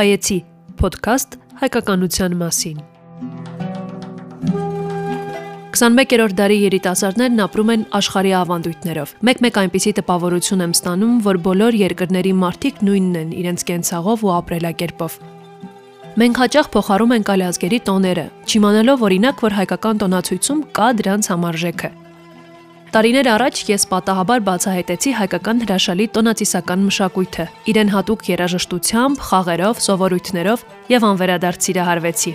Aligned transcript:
Հայեցի 0.00 0.36
ոդքասթ 0.80 1.34
հայկականության 1.60 2.36
մասին։ 2.40 2.78
21-րդ 5.74 6.36
դարի 6.38 6.56
երիտասարդներն 6.62 7.42
ապրում 7.44 7.72
են 7.74 7.84
աշխարհի 7.98 8.32
ավանդույթներով։ 8.38 9.12
Մեկ-մեկ 9.28 9.60
այնպիսի 9.64 9.92
տպավորություն 10.00 10.64
եմ 10.64 10.74
ստանում, 10.78 11.20
որ 11.28 11.40
բոլոր 11.50 11.78
երկրների 11.82 12.34
մարդիկ 12.46 12.82
նույնն 12.88 13.20
են 13.20 13.36
իրենց 13.44 13.68
կենցաղով 13.70 14.24
ու 14.24 14.34
ապրելակերպով։ 14.40 15.22
Մենք 16.20 16.44
հաճախ 16.46 16.74
փոխարում 16.80 17.16
ենք 17.20 17.32
այլազգերի 17.36 17.80
տոները, 17.90 18.26
չիմանալով 18.48 19.08
օրինակ, 19.10 19.44
որ 19.50 19.58
հայկական 19.60 20.00
տոնացույցում 20.00 20.68
կա 20.80 20.88
դրանց 21.00 21.34
համարժեքը։ 21.34 21.99
Տարիներ 22.90 23.28
առաջ 23.30 23.58
ես 23.68 23.84
պատահաբար 23.86 24.40
բացահայտեցի 24.48 25.10
հայկական 25.14 25.60
հրաշալի 25.62 26.06
տոնացիսական 26.16 26.80
մշակույթը։ 26.88 27.44
Իրեն 27.70 27.90
հատուկ 27.94 28.24
երաժշտությամբ, 28.26 29.20
խաղերով, 29.28 29.82
սովորույթներով 29.84 30.64
եւ 30.90 31.06
անվերադարձ 31.10 31.68
սիրահարվեցի։ 31.68 32.32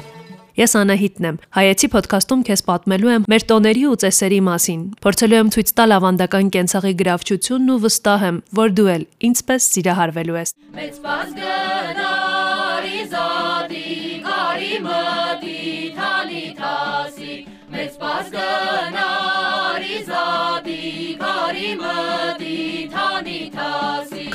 Ես 0.56 0.76
Անահիտն 0.80 1.28
եմ։ 1.28 1.40
Հայեցի 1.60 1.90
ոդքասթում 1.92 2.46
քեզ 2.48 2.64
պատմելու 2.72 3.12
եմ 3.12 3.26
մեր 3.36 3.46
տոների 3.52 3.84
ու 3.92 3.98
ծեսերի 4.06 4.40
մասին։ 4.48 4.86
Փորձելու 5.04 5.40
եմ 5.44 5.50
ցույց 5.56 5.74
տալ 5.76 5.96
ավանդական 6.00 6.52
կենցաղի 6.56 6.94
գրավչությունն 7.04 7.74
ու 7.76 7.80
վստահ 7.84 8.24
եմ, 8.32 8.38
որ 8.56 8.76
դու 8.80 8.88
էլ 8.96 9.04
ինձպես 9.28 9.68
սիրահարվելու 9.76 10.40
ես։ 10.40 10.56
Մեծ 10.80 11.02
բաց 11.04 11.36
գնարի 11.42 13.02
զադի, 13.12 13.90
կարի 14.30 14.80
մտի, 14.88 15.60
թանի 16.00 16.46
թասի, 16.64 17.36
մեծ 17.76 18.00
բաց 18.06 18.32
գնարի 18.40 19.05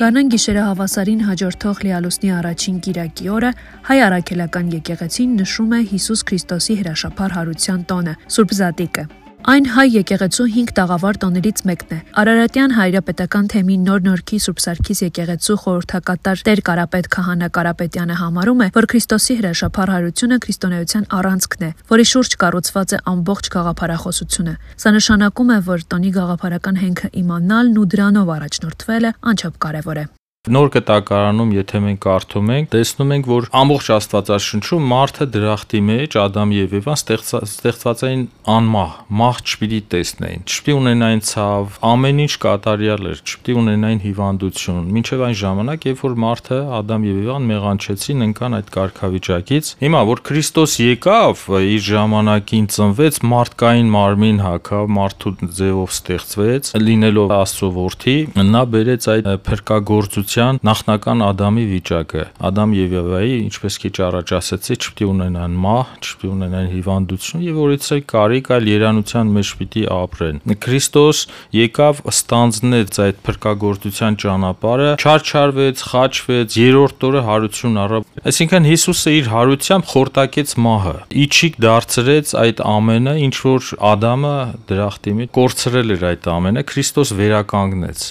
Կանան 0.01 0.29
գիշերը 0.33 0.61
հավասարին 0.65 1.19
հաջորդող 1.27 1.81
լիալուսնի 1.85 2.31
առաջին 2.37 2.77
Կիրակի 2.87 3.31
օրը 3.35 3.51
հայ 3.87 3.97
արաքելական 4.07 4.71
եկեղեցին 4.75 5.35
նշում 5.41 5.75
է 5.77 5.81
Հիսուս 5.91 6.23
Քրիստոսի 6.31 6.77
հրաշափառ 6.81 7.35
հարության 7.37 7.83
տոնը՝ 7.91 8.15
Սուրբ 8.35 8.55
Զատիկը։ 8.61 9.03
Այն 9.41 9.65
հայ 9.73 9.83
եկեղեցու 9.89 10.43
5 10.53 10.71
տաղավար 10.77 11.17
տոներից 11.21 11.61
մեկն 11.65 11.93
է։ 11.95 11.97
Արարատյան 12.21 12.75
հայրապետական 12.77 13.47
թեմի 13.49 13.77
Նոր 13.87 14.03
Նորքի 14.05 14.37
Սուրբ 14.43 14.61
Սարգիս 14.61 15.01
եկեղեցու 15.01 15.57
խորհրդակատար 15.63 16.43
Տեր 16.45 16.61
Կարապետ 16.69 17.09
Քահանա 17.15 17.49
Կարապետյանը 17.57 18.19
համարում 18.21 18.61
է, 18.61 18.69
որ 18.77 18.89
Քրիստոսի 18.93 19.39
հրաշափառ 19.41 19.93
հարությունը 19.97 20.39
քրիստոնեության 20.45 21.09
առանցքն 21.17 21.65
է, 21.65 21.73
որի 21.89 22.07
շուրջ 22.13 22.39
կառուցված 22.45 22.93
է 22.93 23.03
ամբողջ 23.17 23.51
գաղափարախոսությունը։ 23.57 24.57
Սա 24.77 24.97
նշանակում 25.01 25.53
է, 25.57 25.61
որ 25.73 25.85
տոնի 25.89 26.15
գաղափարական 26.21 26.81
հենքը 26.85 27.13
իմանալն 27.25 27.77
ու 27.81 27.91
դրանով 27.97 28.35
առաջնորդվելը 28.37 29.17
անչափ 29.33 29.63
կարևոր 29.65 30.05
է։ 30.05 30.09
Նոր 30.49 30.71
կտակարանում, 30.73 31.49
եթե 31.53 31.79
մենք 31.83 31.99
կարդում 32.01 32.47
ենք, 32.49 32.69
տեսնում 32.73 33.11
ենք, 33.13 33.27
որ 33.29 33.47
ամբողջ 33.59 33.89
Աստվածաշնչում 33.93 34.85
մարդը 34.89 35.25
դրախտի 35.35 35.81
մեջ 35.85 36.15
Ադամ 36.17 36.53
եւ 36.55 36.71
Եվան 36.79 36.97
ստեղծված 36.97 38.01
էին 38.07 38.23
անմահ, 38.49 38.95
մահ 39.21 39.41
չպիտի 39.45 39.81
տեսնեին, 39.93 40.41
չպիտի 40.49 40.75
ունենային 40.79 41.21
ցավ, 41.29 41.77
ամեն 41.91 42.21
ինչ 42.25 42.33
կատարյալ 42.41 43.05
էր, 43.11 43.21
չպիտի 43.21 43.55
ունենային 43.61 44.01
հիվանդություն։ 44.01 44.89
Մինչև 44.97 45.21
այն 45.29 45.37
ժամանակ, 45.45 45.85
երբ 45.91 46.01
որ 46.01 46.17
մարդը 46.25 46.59
Ադամ 46.81 47.05
եւ 47.05 47.21
Եվան 47.21 47.47
մեղանչեցին, 47.51 48.25
ընկան 48.31 48.57
այդ 48.57 48.73
կարգավիճակից։ 48.81 49.71
Հիմա 49.85 50.01
որ 50.09 50.25
Քրիստոս 50.25 50.75
եկավ, 50.81 51.45
իր 51.69 51.85
ժամանակին 51.91 52.67
ծնվեց, 52.81 53.21
մարդկային 53.29 53.93
մարմին 53.93 54.41
հակավ, 54.41 54.91
մարդու 54.97 55.35
ձևով 55.61 55.95
ստեղծվեց, 56.01 56.73
լինելով 56.81 57.35
Աստծո 57.37 57.71
որդի, 57.77 58.17
նա 58.41 58.65
բերեց 58.71 59.09
այդ 59.11 59.31
փրկagorցություն 59.45 60.30
բնության 60.31 60.59
նախնական 60.63 61.21
Ադամի 61.27 61.63
վիճակը։ 61.67 62.21
Ադամ 62.47 62.73
եւ 62.77 62.93
Եվայի, 62.95 63.33
ինչպես 63.51 63.77
քիչ 63.83 63.95
առաջ 64.07 64.31
ասացի, 64.37 64.75
չպիտի 64.79 65.07
ունենան 65.11 65.57
մահ, 65.59 65.89
չպիտի 65.99 66.29
ունենան 66.31 66.69
հիվանդություն 66.71 67.43
եւ 67.43 67.57
որից 67.59 67.87
է 67.91 67.97
կարիք 68.11 68.51
այլ 68.55 68.69
երանության 68.71 69.33
մեջ 69.35 69.51
պիտի 69.59 69.83
ապրեն։ 69.91 70.39
Քրիստոս 70.61 71.19
եկավ 71.57 71.99
ստանձնեց 72.11 73.01
այդ 73.01 73.19
փրկagorցության 73.27 74.17
ճանապարհը, 74.23 74.91
չարչարվեց, 75.01 75.83
խաչվեց, 75.91 76.57
երրորդ 76.61 77.05
օրը 77.11 77.21
հարություն 77.27 77.81
առավ։ 77.81 78.07
Այսինքն 78.31 78.69
Հիսուսը 78.71 79.15
իր 79.19 79.29
հարությամբ 79.35 79.91
խորտակեց 79.91 80.55
մահը։ 80.61 80.95
Իջիկ 81.21 81.59
դարձրեց 81.65 82.33
այդ 82.41 82.63
ամենը, 82.71 83.15
ինչ 83.27 83.35
որ 83.41 83.69
Ադամը 83.91 84.35
դրախտի 84.71 85.15
մեջ 85.21 85.31
կորցրել 85.41 85.95
էր 85.95 86.05
այդ 86.11 86.29
ամենը, 86.31 86.63
Քրիստոս 86.71 87.13
վերականգնեց։ 87.21 88.05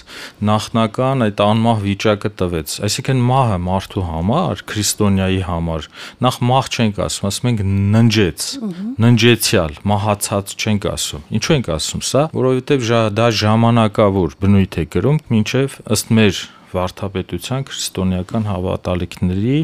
Նախնական 0.50 1.26
այդ 1.30 1.42
անմահ 1.46 1.82
վիճակը 1.86 2.09
վիճակը 2.10 2.30
տվեց։ 2.40 2.72
Այսինքն 2.86 3.20
մահը 3.28 3.58
մարդու 3.66 4.02
համար, 4.06 4.62
քրիստոնյայի 4.70 5.40
համար, 5.46 5.88
նախ 6.26 6.38
մահ 6.50 6.70
չենք 6.74 7.00
ասում, 7.06 7.26
ասում 7.30 7.50
ենք 7.50 7.62
ննջեց, 7.94 8.46
ննջեցյալ, 9.04 9.76
մահացած 9.90 10.54
չենք 10.58 10.88
ասում։ 10.90 11.26
Ինչու 11.38 11.54
ենք 11.56 11.70
ասում 11.76 12.04
սա, 12.10 12.24
որովհետև 12.34 12.88
դա 13.20 13.28
ժամանակավոր 13.40 14.38
բնույթ 14.42 14.80
է 14.80 14.86
կրում, 14.90 15.20
ինչև 15.40 15.78
ըստ 15.96 16.14
մեր 16.18 16.42
վարդապետության 16.74 17.66
քրիստոնեական 17.70 18.46
հավատալիքների 18.50 19.56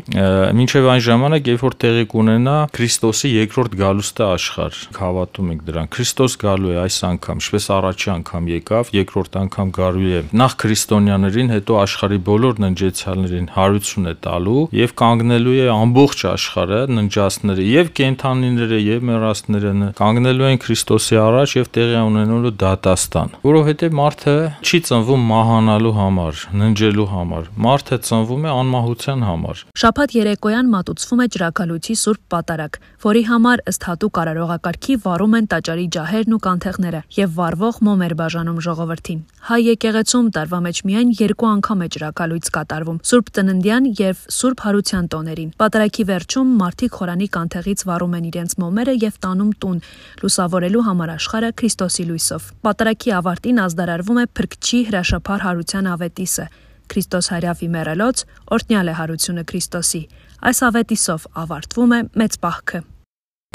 մինչև 0.56 0.88
այն 0.92 1.02
ժամանակ, 1.06 1.50
երբ 1.52 1.64
որ 1.66 1.76
տեղի 1.86 2.04
կունենա 2.12 2.56
Քրիստոսի 2.76 3.30
երկրորդ 3.32 3.76
գալուստը 3.80 4.24
աշխարհ։ 4.26 4.80
Հավատում 4.96 5.50
ենք 5.54 5.62
դրան։ 5.66 5.90
Քրիստոս 5.96 6.36
գալու 6.42 6.72
է 6.72 6.76
այս 6.82 6.98
անգամ, 7.06 7.40
ինչպես 7.42 7.68
առաջի 7.76 8.10
անգամ 8.16 8.48
եկավ, 8.52 8.90
երկրորդ 8.96 9.38
անգամ 9.42 9.72
գալու 9.76 10.10
է 10.16 10.20
նախ 10.36 10.56
քրիստոնյաներին, 10.66 11.52
հետո 11.56 11.78
աշխարհի 11.86 12.20
բոլոր 12.26 12.60
ննջեցյալներին 12.66 13.48
հարություն 13.56 14.06
է 14.06 14.14
տալու 14.26 14.62
եւ 14.76 14.94
կանգնելու 15.02 15.56
է 15.56 15.66
ամբողջ 15.76 16.24
աշխարհը 16.32 16.80
ննջածները 16.96 17.66
եւ 17.66 17.90
կենթանիները 18.00 18.80
եւ 18.86 19.06
մեռածները 19.10 19.72
կանգնելու 19.96 20.48
են 20.50 20.60
Քրիստոսի 20.66 21.18
առաջ 21.22 21.54
եւ 21.56 21.70
տեղի 21.76 22.00
ունենալու 22.06 22.52
դատաստան, 22.60 23.34
որովհետեւ 23.46 23.96
մարդը 24.00 24.36
չի 24.66 24.80
ծնվում 24.86 25.26
մահանալու 25.30 25.94
համար, 25.96 26.42
ննջել 26.62 26.95
ապրելու 26.96 27.12
համար։ 27.12 27.48
Մարդը 27.60 27.96
ծնվում 28.06 28.44
է 28.46 28.52
անմահության 28.56 29.22
համար։ 29.26 29.60
Շաբաթ 29.80 30.10
երեկոյան 30.16 30.68
մատուցվում 30.72 31.20
է 31.20 31.26
Ճրակալույցի 31.36 31.94
Սուրբ 32.00 32.22
Պատարագ, 32.32 32.78
որի 33.04 33.22
համար 33.28 33.62
ըստ 33.70 33.86
հատուկ 33.86 34.20
արարողակարգի 34.22 34.96
վառում 35.04 35.36
են 35.36 35.48
տաճարի 35.52 35.86
ջահերն 35.96 36.36
ու 36.36 36.40
կանթեղները 36.46 37.00
եւ 37.16 37.34
վառվող 37.36 37.80
մոմ 37.86 38.04
էր 38.06 38.14
բաժանում 38.16 38.60
ժողովրդին։ 38.66 39.20
Հայ 39.46 39.60
եկեղեցում 39.66 40.26
տարվա 40.36 40.58
մեջ 40.66 40.76
միայն 40.86 41.10
երկու 41.20 41.48
անգամ 41.52 41.84
է 41.86 41.88
Ճրակալույց 41.96 42.46
կատարվում՝ 42.56 42.98
Սուրբ 43.06 43.26
Ծննդյան 43.36 43.84
եւ 44.00 44.24
Սուրբ 44.36 44.64
Հարության 44.66 45.06
տոներին։ 45.12 45.50
Պատարագի 45.60 46.04
վերջում 46.10 46.48
մարդիկ 46.56 46.96
խորանի 46.96 47.28
կանթեղից 47.36 47.86
վառում 47.86 48.16
են 48.16 48.28
իրենց 48.32 48.56
մոմերը 48.62 48.94
եւ 49.06 49.18
տանում 49.26 49.52
տուն, 49.62 49.78
լուսավորելու 50.26 50.86
համար 50.86 51.14
աշխարհը 51.16 51.50
Քրիստոսի 51.60 52.06
լույսով։ 52.10 52.50
Պատարագի 52.66 53.16
ավարտին 53.20 53.62
ազդարարվում 53.66 54.22
է 54.22 54.26
Փրկչի 54.36 54.80
հրաշափառ 54.90 55.46
հարության 55.46 55.90
ավետիսը, 55.94 56.46
Քրիստոս 56.92 57.30
հարյավի 57.32 57.68
մեռելոց 57.76 58.22
օրհնյալ 58.56 58.90
է 58.92 58.94
հարությունը 59.00 59.44
Քրիստոսի։ 59.50 60.02
Այս 60.46 60.58
ավետիսով 60.66 61.26
ավարտվում 61.42 61.96
է 61.96 62.00
մեծ 62.22 62.38
պահքը։ 62.46 62.80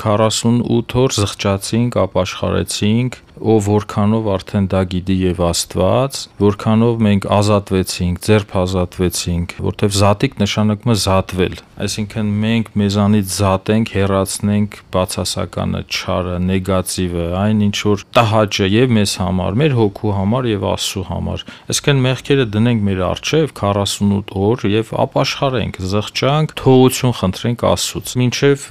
48 0.02 0.96
օր 1.02 1.16
զղջացինք, 1.22 1.98
ապաշխարեցինք, 2.02 3.18
ով 3.42 3.68
որքանով 3.72 4.28
արդեն 4.36 4.68
դա 4.72 4.82
գիտի 4.92 5.16
եւ 5.22 5.40
Աստված, 5.48 6.20
որքանով 6.42 7.00
մենք 7.06 7.28
ազատվեցինք, 7.38 8.20
ձերբ 8.28 8.54
ազատվեցինք, 8.62 9.56
որտեվ 9.66 9.96
զատիկ 10.02 10.38
նշանակում 10.42 10.92
է 10.92 10.96
զատվել։ 11.02 11.56
Այսինքն 11.82 12.32
մենք 12.42 12.70
մեզանից 12.82 13.32
զատենք, 13.42 13.94
հերացնենք 13.98 14.78
բացասականը, 14.94 15.82
չարը, 15.92 16.36
նեգատիվը, 16.52 17.26
այն 17.42 17.64
ինչ 17.68 17.78
որ 17.92 18.06
տհաճը 18.22 18.70
եւ 18.72 18.94
մեզ 19.00 19.16
համար, 19.22 19.58
մեր 19.62 19.76
հոգու 19.82 20.14
համար 20.22 20.50
եւ 20.52 20.68
Աստծո 20.72 21.04
համար։ 21.10 21.46
Այսինքն 21.72 22.04
մեղքերը 22.06 22.46
դնենք 22.56 22.86
մեր 22.92 23.04
առջև 23.10 23.56
48 23.62 24.36
օր 24.52 24.68
եւ 24.72 24.94
ապաշխարենք, 25.06 25.82
զղջանք, 25.92 26.56
թողություն 26.62 27.18
խնդրենք 27.22 27.66
Աստծուց։ 27.72 28.16
Մինչեւ 28.22 28.70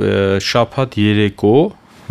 շաբաթ 0.51 0.99
երեկո 1.01 1.57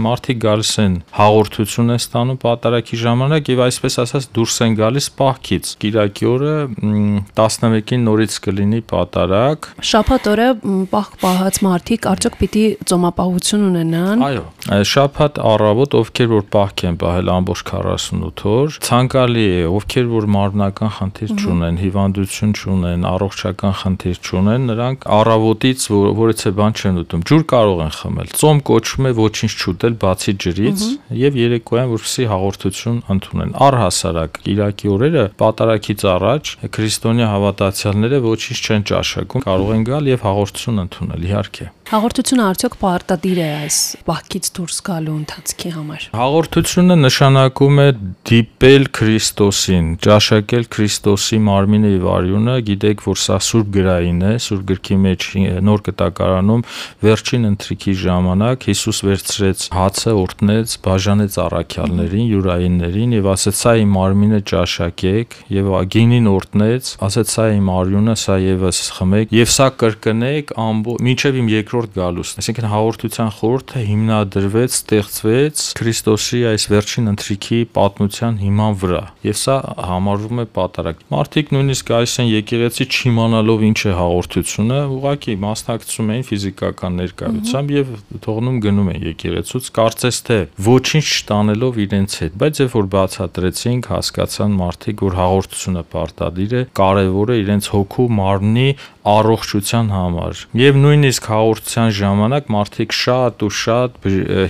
մարդիկ 0.05 0.39
գալիս 0.43 0.71
են 0.83 0.95
հաղորդություն 1.19 1.93
են 1.93 1.99
ստանում 1.99 2.39
պատարակի 2.43 2.99
ժամանակ 3.03 3.51
եւ 3.53 3.63
այսպես 3.65 3.97
ասած 4.03 4.27
դուրս 4.37 4.57
են 4.65 4.77
գալիս 4.79 5.07
պահքից։ 5.19 5.71
Կիրակի 5.83 6.29
օրը 6.29 6.53
11-ին 6.79 8.05
նորից 8.09 8.37
կլինի 8.45 8.81
պատարակ։ 8.89 9.69
Շաբաթ 9.89 10.29
օրը 10.33 10.47
պահք 10.93 11.17
պահած 11.23 11.59
մարդիկ 11.65 12.07
արդյոք 12.13 12.37
պիտի 12.39 12.65
ծոմապահություն 12.89 13.65
ունենան։ 13.69 14.25
Այո, 14.29 14.45
շաբաթ 14.89 15.39
առավոտ 15.49 15.97
ովքեր 15.99 16.29
որ 16.33 16.45
պահք 16.55 16.83
են 16.89 16.99
պահել 17.03 17.31
ամբողջ 17.35 17.63
48 17.69 18.45
օր, 18.49 18.79
ցանկալի 18.89 19.45
է, 19.49 19.63
ովքեր 19.69 20.09
որ 20.09 20.27
մարմնական 20.35 20.93
խնդիր 20.99 21.33
չունեն, 21.39 21.79
հիվանդություն 21.83 22.53
չունեն, 22.59 23.05
առողջական 23.09 23.75
խնդիր 23.79 24.19
չունեն, 24.29 24.67
նրանք 24.69 25.07
առավոտից 25.19 25.85
որից 26.19 26.43
է 26.49 26.51
բան 26.59 26.77
չեն 26.79 26.99
ուտում, 27.03 27.23
ջուր 27.29 27.43
կարող 27.49 27.83
են 27.85 27.93
խմել։ 27.99 28.33
Ծոմ 28.39 28.61
կոչվում 28.69 29.09
է 29.09 29.13
ոչինչ 29.19 29.51
չուտել 29.59 29.88
նստել 29.89 29.97
բացի 30.01 30.33
ջրից 30.43 30.81
եւ 31.17 31.37
երեկոյան 31.39 31.89
որպեսի 31.89 32.25
հաղորդություն 32.29 32.99
ընդունեն։ 33.13 33.53
Առհասարակ 33.65 34.39
Կիրակի 34.45 34.91
օրերը 34.93 35.23
պատարակից 35.41 36.05
առաջ 36.13 36.53
քրիստոնյա 36.77 37.27
հավատացյալները 37.33 38.21
ոչինչ 38.29 38.59
չեն 38.69 38.87
ճաշակում, 38.89 39.45
կարող 39.49 39.73
են 39.79 39.85
գալ 39.89 40.09
եւ 40.13 40.25
հաղորդություն 40.29 40.83
ընդունել, 40.85 41.27
իհարկե։ 41.29 41.69
Հաղորդությունը 41.89 42.43
արդյոք 42.45 42.75
պարտադիր 42.77 43.39
է 43.41 43.45
այս 43.49 43.77
բախքից 44.05 44.47
դուրս 44.53 44.75
գալու 44.85 45.13
ընթացքի 45.19 45.69
համար։ 45.73 46.03
Հաղորդությունը 46.19 46.97
նշանակում 46.99 47.79
է 47.81 47.85
դիպել 48.29 48.83
Քրիստոսին, 48.93 49.87
ճաշակել 50.05 50.67
Քրիստոսի 50.75 51.39
մարմինը 51.47 51.93
եւ 51.95 52.05
արյունը, 52.13 52.57
գիտեք, 52.67 53.01
որ 53.09 53.17
սա 53.23 53.39
Սուրբ 53.47 53.71
գրային 53.79 54.21
է, 54.21 54.33
Սուրբ 54.45 54.67
գրքի 54.69 54.97
մեջ 55.07 55.25
նոր 55.65 55.83
կտակարանում 55.89 56.61
վերջին 57.09 57.49
ընթրիքի 57.49 57.95
ժամանակ 58.05 58.69
Հիսուս 58.69 59.01
վերցրեց 59.09 59.65
հացը, 59.79 60.13
օրտնեց, 60.29 60.77
բաժանեց 60.85 61.39
առաքյալներին, 61.49 62.29
յուրայիններին 62.37 63.17
եւ 63.17 63.31
ասեց՝ 63.33 63.59
«Սա 63.65 63.73
իմ 63.81 63.97
մարմինը 63.97 64.43
ճաշակեք» 64.53 65.35
եւ 65.57 65.73
գինին 65.97 66.29
օրտնեց, 66.37 66.93
ասեց՝ 67.09 67.33
«Սա 67.33 67.49
իմ 67.57 67.73
արյունը, 67.79 68.15
սա 68.19 68.39
եւս 68.45 68.85
խմեք» 68.99 69.35
եւ 69.39 69.51
սա 69.57 69.67
կրկնեք 69.79 70.53
ամբողջ 70.69 71.05
մինչեւ 71.09 71.39
իմ 71.39 71.51
երկրորդ 71.55 71.78
երկրորդ 71.79 71.95
գալուստն, 71.95 72.41
այսինքն 72.41 72.65
հաղորդության 72.69 73.29
խորհուրդը 73.35 73.81
հիմնադրվեց, 73.87 74.73
ստեղծվեց 74.79 75.61
Քրիստոսի 75.79 76.39
այս 76.49 76.65
վերջին 76.73 77.09
ընթրիքի 77.13 77.59
պատմության 77.77 78.39
հիման 78.43 78.75
վրա, 78.83 79.03
եւ 79.23 79.37
սա 79.39 79.55
համարվում 79.89 80.41
է 80.43 80.45
պատարակ։ 80.59 81.03
Մարդիկ 81.13 81.53
նույնիսկ 81.55 81.89
գալիս 81.89 82.15
են 82.19 82.29
եկեղեցի 82.29 82.87
չիմանալով 82.89 83.63
ինչ 83.69 83.79
է 83.79 83.93
հաղորդությունը, 83.99 84.79
ուղղակի 84.99 85.35
մասնակցում 85.39 86.09
էին 86.09 86.25
ֆիզիկական 86.29 86.99
ներկայությամբ 86.99 87.73
եւ 87.79 87.93
թողնում 88.27 88.59
գնում 88.65 88.89
են 88.89 89.07
եկեղեցուց, 89.09 89.71
կարծես 89.79 90.21
թե 90.29 90.39
ոչինչ 90.67 91.05
չտանելով 91.19 91.79
իրենց 91.85 92.17
հետ, 92.19 92.37
բայց 92.43 92.59
երբ 92.59 92.75
որ 92.79 92.89
բացատրեցինք, 92.99 93.89
հասկացան 93.93 94.57
մարդիկ, 94.59 95.03
որ 95.09 95.19
հաղորդությունը 95.19 95.83
պարտադիր 95.93 96.55
է, 96.59 96.63
կարևոր 96.79 97.29
է 97.29 97.39
իրենց 97.39 97.69
հոգու 97.73 98.07
մարմնի 98.19 98.69
առողջության 99.07 99.91
համար։ 99.95 100.41
Եվ 100.59 100.79
նույնիսկ 100.83 101.29
հաղորդության 101.31 101.89
ժամանակ 101.99 102.49
մարդիկ 102.55 102.95
շատ 102.99 103.45
ու 103.47 103.51
շատ 103.59 103.95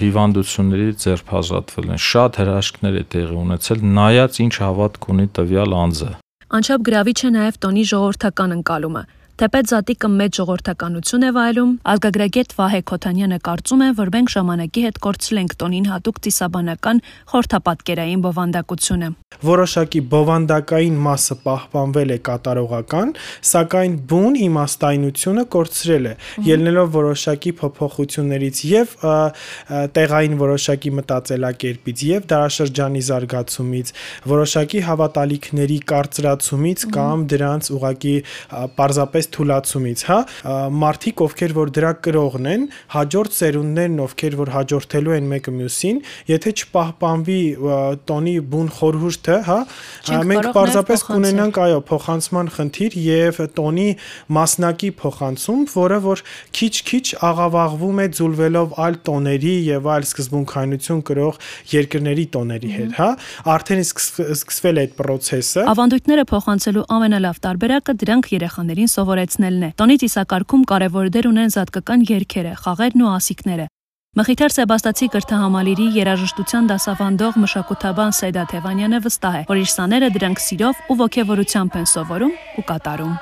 հիվանդություններից 0.02 1.06
ձերբազատվել 1.06 1.88
են, 1.94 2.02
շատ 2.10 2.42
հրաշքներ 2.42 2.98
է 2.98 3.04
տեղի 3.14 3.38
ունեցել, 3.44 3.86
նայած 4.00 4.42
ինչ 4.50 4.54
հավատք 4.66 5.10
ունի 5.14 5.28
տվյալ 5.38 5.78
անձը։ 5.84 6.12
Անչափ 6.50 6.82
գրավիչ 6.90 7.20
է 7.20 7.30
նաև 7.38 7.62
տոնի 7.62 7.84
ժողովրդական 7.94 8.58
ընկալումը։ 8.58 9.04
Թեպետ 9.40 9.70
Զատիկը 9.72 10.08
մեծ 10.20 10.36
ժողովրդականություն 10.36 11.22
է 11.24 11.28
վայելում, 11.32 11.70
ազգագրագետ 11.94 12.54
Վահե 12.58 12.80
Քոթանյանը 12.90 13.38
կարծում 13.48 13.84
է, 13.86 13.88
որ 13.96 14.10
մենք 14.16 14.32
ժամանակի 14.34 14.82
հետ 14.84 14.98
կորցրել 15.06 15.40
ենք 15.40 15.54
տոնին 15.64 15.86
հատուկ 15.88 16.18
ծիսաբանական 16.26 16.98
խորթապատկերային 17.32 18.24
բովանդակությունը։ 18.26 19.10
Որոշակի 19.40 20.02
բովանդակային 20.12 20.98
մասը 21.06 21.38
պահպանվել 21.46 22.10
է 22.10 22.18
կատարողական, 22.28 23.14
սակայն 23.48 23.96
բուն 24.10 24.36
իմաստայնությունը 24.44 25.44
կորցրել 25.56 26.10
է, 26.10 26.14
ելնելով 26.50 26.92
որոշակի 27.00 27.54
փոփոխություններից 27.64 28.62
եւ 28.74 28.98
տեղային 29.96 30.36
որոշակի 30.44 30.94
մտածելակերպից 31.00 32.04
եւ 32.10 32.28
դարաշրջանի 32.34 33.06
զարգացումից, 33.08 33.94
որոշակի 34.34 34.84
հավատալիքների 34.90 35.80
կարծրացումից 35.94 36.86
կամ 37.00 37.26
դրանց 37.30 37.72
ուղակի 37.80 38.16
պարզապես 38.76 39.29
թուլացումից, 39.36 40.04
հա, 40.10 40.18
մարդիկ, 40.84 41.24
ովքեր 41.26 41.54
որ 41.58 41.72
դրա 41.78 41.92
կրողն 42.06 42.50
են, 42.50 42.66
հաջորդ 42.96 43.36
սերունդներն, 43.40 43.98
ովքեր 44.06 44.38
որ 44.40 44.52
հաջորդելու 44.56 45.16
են 45.20 45.30
մեկը 45.30 45.54
մյուսին, 45.60 46.02
եթե 46.30 46.54
չպահպանվի 46.60 47.40
տոնի 48.10 48.36
բուն 48.50 48.70
խորհուրդը, 48.80 49.38
հա, 49.50 49.60
մենք 50.30 50.50
պարզապես 50.60 51.06
կունենանք, 51.10 51.60
այո, 51.64 51.80
փոխանցման 51.90 52.52
խնդիր 52.58 52.98
եւ 53.06 53.42
տոնի 53.60 53.88
մասնակի 54.40 54.92
փոխանցում, 55.00 55.62
որը 55.74 56.00
որ 56.10 56.24
քիչ-քիչ 56.60 57.06
աղավաղվում 57.30 58.00
է 58.00 58.08
ձուլվելով 58.20 58.76
այլ 58.90 59.00
տոների 59.10 59.56
եւ 59.70 59.90
այլ 59.94 60.08
սկզբունքայնություն 60.10 61.02
կրող 61.10 61.40
երկրների 61.74 62.26
տոների 62.36 62.72
հետ, 62.80 62.94
հա, 63.00 63.10
արդեն 63.56 63.84
սկսվել 63.86 64.80
է 64.80 64.90
այդ 64.90 64.96
process-ը։ 65.00 65.66
Ավանդույթները 65.70 66.26
փոխանցելու 66.30 66.84
ամենալավ 66.96 67.40
տարբերակը 67.46 67.96
դրանք 68.04 68.30
երեխաներին 68.34 68.90
սովորեցնելն 69.20 69.64
է։ 69.68 69.70
Տոնի 69.80 69.96
ծիսակարգում 70.00 70.64
կարևոր 70.70 71.10
դեր 71.12 71.26
ունեն 71.30 71.52
զատկական 71.56 72.06
երգերը, 72.08 72.54
խաղերն 72.64 73.04
ու 73.04 73.10
ասիկները։ 73.20 73.66
Մխիթար 74.20 74.54
Սեբաստացի 74.56 75.08
կրթահամալիրի 75.14 75.88
երաժշտության 76.00 76.70
դասավանդող 76.72 77.40
մշակութաբան 77.44 78.16
Սեդա 78.20 78.46
Թևանյանը 78.54 79.02
վստահ 79.06 79.36
է, 79.40 79.44
որ 79.52 79.62
իր 79.64 79.70
սաները 79.76 80.10
դրանք 80.16 80.44
սիրով 80.48 80.82
ու 80.90 80.98
ողջավորությամբ 81.04 81.78
են 81.80 81.92
սովորում 81.94 82.34
ու 82.58 82.66
կատարում։ 82.74 83.14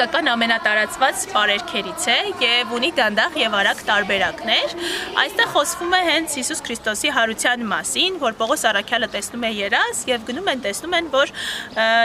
զատկական 0.00 0.28
ամենատարածված 0.32 1.22
բարերքերից 1.34 2.04
է 2.08 2.14
եւ 2.40 2.70
ունի 2.72 2.88
դանդաղ 2.96 3.34
եւ 3.36 3.56
արագ 3.58 3.80
տարբերակներ։ 3.84 4.74
Այստեղ 5.20 5.50
խոսվում 5.52 5.92
է 5.92 6.00
հենց 6.06 6.36
Հիսուս 6.40 6.62
Քրիստոսի 6.64 7.12
հարության 7.16 7.64
մասին, 7.68 8.16
որ 8.22 8.38
Պողոս 8.38 8.64
Արաքյալը 8.70 9.08
տեսնում 9.12 9.44
է 9.44 9.50
երաս 9.58 10.00
եւ 10.08 10.24
գնում 10.30 10.48
են 10.54 10.62
տեսնում 10.64 10.96
են, 11.00 11.10
որ 11.12 11.32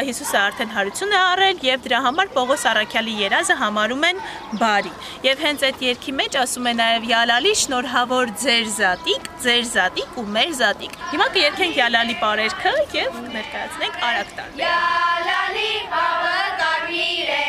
Հիսուսը 0.10 0.40
արդեն 0.42 0.76
հարություն 0.76 1.16
է 1.16 1.22
առել 1.22 1.64
եւ 1.70 1.86
դրա 1.88 2.02
համար 2.10 2.34
Պողոս 2.36 2.68
Արաքյալի 2.74 3.16
երազը 3.22 3.58
համարում 3.64 4.06
են 4.10 4.22
բարի։ 4.60 4.94
Եվ 5.30 5.46
հենց 5.46 5.66
այդ 5.70 5.86
երկի 5.88 6.16
մեջ 6.20 6.38
ասում 6.44 6.68
է 6.68 6.76
նաեւ 6.84 7.10
Յալալի 7.16 7.56
շնորհավոր 7.64 8.36
ձեր 8.44 8.70
զատիկ, 8.76 9.32
ձեր 9.46 9.64
զատիկ 9.72 10.20
ու 10.20 10.28
մեր 10.36 10.54
զատիկ։ 10.60 11.00
Հիմա 11.16 11.30
կերքենք 11.40 11.80
Յալալի 11.80 12.20
բարերքը 12.26 12.76
եւ 13.00 13.20
ներկայացնենք 13.38 14.06
արագ 14.10 14.36
տան։ 14.36 14.62
Յալալի 14.66 15.72
բավը 15.96 16.46
կարմիր 16.66 17.34
է 17.40 17.46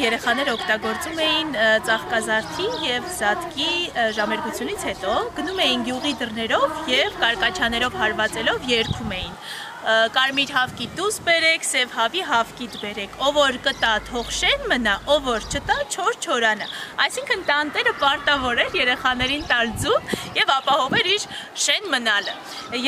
երեխաները 0.00 0.52
օգտագործում 0.56 1.18
էին 1.24 1.56
ծաղկազարդի 1.88 2.68
եւ 2.86 3.08
զատկի 3.16 3.70
ժամերգությունից 4.18 4.86
հետո 4.90 5.16
գնում 5.38 5.64
էին 5.66 5.88
գյուղի 5.88 6.14
դռներով 6.20 6.78
եւ 6.92 7.18
կարկաչաներով 7.24 7.98
հարվածելով 8.04 8.70
երգում 8.74 9.18
էին 9.20 9.34
կարմիր 9.80 10.50
հավկի 10.52 10.86
դուս 10.96 11.16
բերեք, 11.24 11.62
սև 11.64 11.92
հավի 11.96 12.22
հավկիտ 12.28 12.74
բերեք։ 12.82 13.14
Ով 13.24 13.36
որ 13.38 13.56
կտա 13.64 13.92
թող 14.10 14.32
շեն 14.36 14.66
մնա, 14.68 14.96
ով 15.14 15.22
որ 15.24 15.46
չտա 15.48 15.76
չոր 15.88 16.18
չորանը։ 16.20 16.66
Այսինքն 17.04 17.44
տանտերը 17.48 17.94
պարտավոր 18.02 18.60
էր 18.66 18.76
երեխաներին 18.76 19.46
տալ 19.48 19.72
ձուն 19.80 20.12
եւ 20.36 20.52
ապահոver 20.58 21.10
իր 21.14 21.26
շեն 21.64 21.88
մնալը։ 21.94 22.36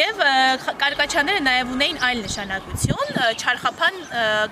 Եվ 0.03 0.23
կարկաչաները 0.85 1.45
նաեւ 1.49 1.73
ունեին 1.79 2.03
այլ 2.13 2.23
նշանակություն, 2.29 3.12
չարխափան 3.43 3.99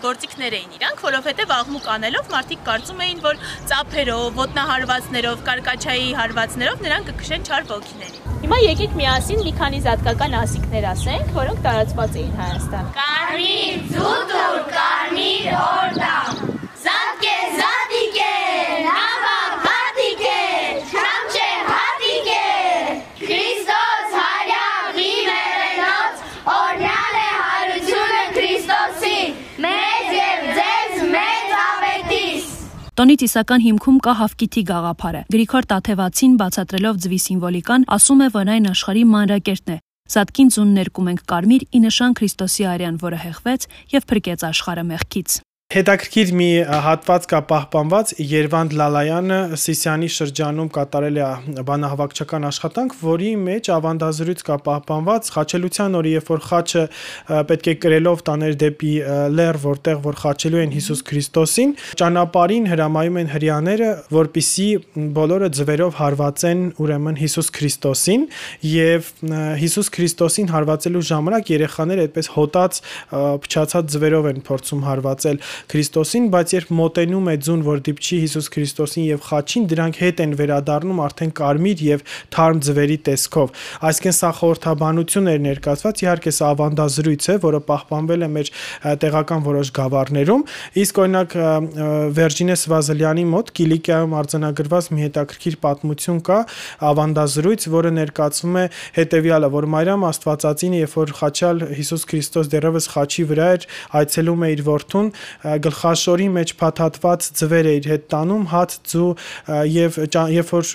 գործիքներ 0.04 0.56
էին 0.60 0.74
իրանք, 0.78 1.02
որովհետեւ 1.06 1.54
աղմուկ 1.56 1.88
անելով 1.94 2.30
մարդիկ 2.34 2.64
կարծում 2.68 3.02
էին, 3.06 3.22
որ 3.24 3.40
ծափերով, 3.70 4.28
ոտնահարվածներով, 4.40 5.44
կարկաչայի 5.50 6.08
հարվածներով 6.20 6.84
նրանք 6.86 7.10
կքշեն 7.10 7.46
չար 7.50 7.68
ոգիների։ 7.70 8.18
Հիմա 8.40 8.58
եկեք 8.64 8.94
միասին 8.96 9.42
մի 9.44 9.52
քանի 9.58 9.80
զատկական 9.84 10.36
ասիկներ 10.40 10.86
ասենք, 10.94 11.34
որոնք 11.36 11.60
տարածված 11.66 12.16
էին 12.20 12.38
Հայաստանում։ 12.40 12.94
Կարմիր 13.00 13.82
ձուտուր, 13.90 14.62
կարմիր 14.78 15.50
օրդամ, 15.60 16.40
զատկե 16.86 17.36
զատիկե, 17.60 17.79
Տոնի 33.00 33.14
ծիսական 33.16 33.62
հիմքում 33.64 33.98
կա 34.04 34.12
հավկիթի 34.18 34.62
գաղափարը։ 34.68 35.20
Գրիգոր 35.32 35.66
Տաթևացին 35.70 36.34
բացատրելով 36.42 36.98
ձվի 37.00 37.20
սիմվոլիկան, 37.24 37.86
ասում 37.96 38.20
է, 38.20 38.28
որ 38.36 38.50
այն 38.54 38.68
աշխարհի 38.74 39.04
մանրակերտն 39.16 39.72
է։ 39.72 39.78
Զատկին 40.12 40.52
ծուն 40.52 40.74
ներկում 40.76 41.08
ենք 41.16 41.22
կարմիր՝ 41.32 41.64
ի 41.64 41.80
նշան 41.88 42.16
Քրիստոսի 42.20 42.66
արյան, 42.76 42.98
որը 43.00 43.20
հեղվեց 43.24 43.68
եւ 43.96 44.10
փրկեց 44.10 44.44
աշխարհը 44.50 44.84
մեղքից։ 44.90 45.40
Հետաքրքիր 45.70 46.30
մի 46.34 46.46
հատված 46.82 47.26
կա 47.30 47.38
պահպանված. 47.46 48.08
Երվանդ 48.26 48.72
Լալայանը 48.74 49.36
Սիսյանի 49.62 50.08
շրջանում 50.10 50.70
կատարել 50.74 51.18
է 51.22 51.26
բանահավաքչական 51.68 52.46
աշխատանք, 52.48 52.96
որի 52.98 53.28
մեջ 53.38 53.70
ավանդազրույց 53.76 54.42
կա 54.48 54.56
պահպանված. 54.66 55.30
Խաչելության 55.36 55.94
օրը, 56.00 56.10
երբ 56.16 56.32
որ 56.34 56.42
խաչը 56.48 56.82
պետք 57.50 57.70
է 57.70 57.74
կրելով 57.86 58.24
տաներ 58.26 58.56
դեպի 58.64 58.94
լեռ, 59.38 59.60
որտեղ 59.62 60.02
որ 60.10 60.18
խաչելու 60.24 60.60
են 60.64 60.74
Հիսուս 60.74 61.04
Քրիստոսին, 61.06 61.76
ճանապարհին 62.02 62.66
հրամայում 62.74 63.20
են 63.22 63.30
հрьяաները, 63.30 63.92
որպիսի 64.10 64.68
բոլորը 65.20 65.52
ձվերով 65.60 65.94
հարվածեն 66.00 66.66
ուրեմն 66.82 67.22
Հիսուս 67.22 67.52
Քրիստոսին 67.60 68.26
եւ 68.74 69.14
Հիսուս 69.62 69.94
Քրիստոսին 69.94 70.50
հարվածելու 70.50 71.06
ժամանակ 71.14 71.54
երեխաները 71.54 72.10
այդպես 72.10 72.32
հոտած 72.34 72.82
փչացած 73.46 73.94
ձվերով 73.94 74.30
են 74.34 74.44
փորձում 74.50 74.86
հարվածել 74.90 75.42
Քրիստոսին, 75.70 76.28
բայց 76.34 76.54
երբ 76.56 76.70
մոտենում 76.80 77.30
է 77.30 77.34
ձուն, 77.44 77.64
որ 77.66 77.82
դիպչի 77.90 78.18
Հիսուս 78.24 78.48
Քրիստոսին 78.54 79.06
եւ 79.10 79.20
խաչին, 79.28 79.66
դրանք 79.70 80.00
հետ 80.00 80.22
են 80.24 80.34
վերադառնում 80.40 81.02
արդեն 81.04 81.32
կարմիր 81.40 81.84
եւ 81.86 82.04
թարմ 82.34 82.62
ձվերի 82.66 82.98
տեսքով։ 83.10 83.52
Այսինքն 83.90 84.16
սա 84.20 84.30
խորհրդաբանություն 84.40 85.30
էր 85.30 85.40
ներկայացված, 85.46 86.02
իհարկե 86.04 86.32
սա 86.40 86.50
ավանդազրույց 86.50 87.28
է, 87.30 87.36
որը 87.44 87.60
պահպանվել 87.70 88.20
է 88.20 88.30
մեր 88.30 88.50
տեղական 89.00 89.44
որոշ 89.50 89.72
գավառներում, 89.80 90.44
իսկ 90.80 91.00
օրինակ 91.04 91.36
Վերջինե 92.20 92.56
Սվազելյանի 92.60 93.24
մոտ 93.30 93.52
Կիլիկիայում 93.60 94.16
արձանագրված 94.20 94.90
մի 94.90 95.04
հետաքրքիր 95.06 95.56
պատմություն 95.64 96.20
կա, 96.30 96.38
ավանդազրույց, 96.90 97.66
որը 97.74 97.92
ներկայացվում 98.00 98.58
է 98.60 98.64
հետեւյալը, 99.00 99.50
որ 99.54 99.68
Մարիամ 99.74 100.06
Աստվածածինը, 100.10 100.80
երբ 100.80 100.96
որ 101.00 101.14
խաչալ 101.20 101.64
Հիսուս 101.80 102.06
Քրիստոս 102.10 102.50
դեռևս 102.54 102.88
խաչի 102.94 103.24
վրա 103.30 103.48
էր, 103.56 103.66
այցելում 104.00 104.44
է 104.46 104.50
իր 104.54 104.62
որդուն, 104.70 105.10
գլխաշորի 105.64 106.28
մեջ 106.36 106.52
փաթաթված 106.60 107.28
ձվեր 107.40 107.68
է 107.70 107.74
իր 107.80 107.88
հետ 107.90 108.04
տանում 108.14 108.44
հաց 108.50 108.76
ձու 108.90 109.08
եւ 109.70 109.98
երբ 110.34 110.52
որ 110.54 110.70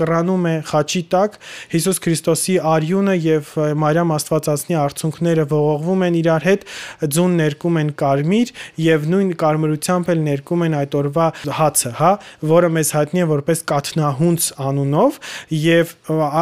կռանում 0.00 0.48
է 0.50 0.54
խաչի 0.70 1.02
տակ 1.14 1.38
Հիսուս 1.74 2.00
Քրիստոսի 2.04 2.56
արյունը 2.74 3.16
եւ 3.24 3.52
Մարիամ 3.84 4.14
Աստվածածնի 4.14 4.78
արցունքները 4.84 5.46
ողողվում 5.54 6.04
են 6.08 6.18
իրար 6.20 6.46
հետ 6.48 6.66
ձուն 7.14 7.36
ներկում 7.40 7.80
են 7.84 7.92
կարմիր 8.04 8.54
եւ 8.84 9.06
նույն 9.14 9.34
կարմրությամբ 9.44 10.10
էլ 10.14 10.24
ներկում 10.28 10.64
են 10.68 10.78
այդ 10.80 10.96
օրվա 11.00 11.28
հացը, 11.58 11.92
հա, 12.00 12.12
որը 12.54 12.72
մեզ 12.78 12.94
հայտնի 12.98 13.24
է 13.24 13.28
որպես 13.34 13.64
կաթնահունց 13.74 14.48
անունով 14.68 15.20
եւ 15.64 15.94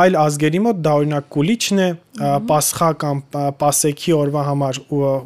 այլ 0.02 0.18
ազգերի 0.22 0.62
մոտ 0.68 0.82
դա 0.86 0.96
օրինակ 1.02 1.30
կուլիչն 1.36 1.82
է, 1.82 1.90
Պասխա 2.12 2.88
կամ 3.00 3.20
Պասեքի 3.56 4.12
օրվա 4.12 4.40
համար 4.44 4.78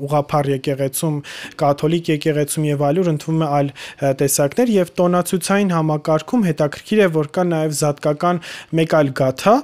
ուղափառ 0.06 0.50
եկեղեցում 0.52 1.16
կաթոլիկ 1.58 2.10
եկեղեցում 2.12 2.45
եւ 2.66 2.84
այլուր 2.88 3.10
ընդվում 3.12 3.42
է 3.42 3.48
այլ 3.56 3.72
տեսակներ 4.22 4.72
եւ 4.76 4.92
տոնացուցային 5.00 5.74
համակարգում 5.76 6.46
հետաքրքիր 6.50 7.02
է 7.06 7.10
որ 7.16 7.32
կա 7.36 7.44
նաեւ 7.50 7.76
զատկական 7.80 8.40
մեկ 8.80 8.96
այլ 9.00 9.12
գաթա, 9.20 9.54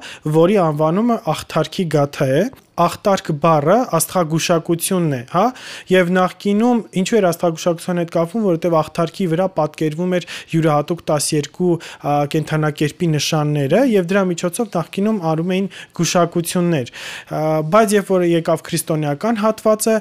որի 0.42 0.60
անվանումը 0.66 1.16
աղթարքի 1.32 1.88
գաթա 1.96 2.28
է 2.32 2.42
ախտարք 2.80 3.26
բառը 3.42 3.76
աստղագուշակությունն 3.98 5.12
է, 5.12 5.20
հա, 5.32 5.44
եւ 5.92 6.10
նախկինում 6.16 6.78
ինչու 7.02 7.18
էր 7.18 7.26
աստղագուշակության 7.28 8.00
հետ 8.00 8.12
կապվում, 8.16 8.44
որովհետեւ 8.48 8.76
ախտարքի 8.80 9.26
վրա 9.32 9.46
պատկերվում 9.58 10.14
էր 10.16 10.26
յուրահատուկ 10.52 11.02
12 11.12 11.68
կենթանակերպի 12.32 13.08
նշանները 13.12 13.82
եւ 13.92 14.08
դրա 14.12 14.22
միջոցով 14.32 14.70
նախկինում 14.72 15.18
արում 15.32 15.52
էին 15.52 15.68
գուշակություններ։ 16.00 16.92
Բայց 17.76 17.94
երբ 17.96 18.12
որ 18.12 18.24
եկավ 18.32 18.64
քրիստոնեական 18.72 19.40
հատվածը, 19.42 19.96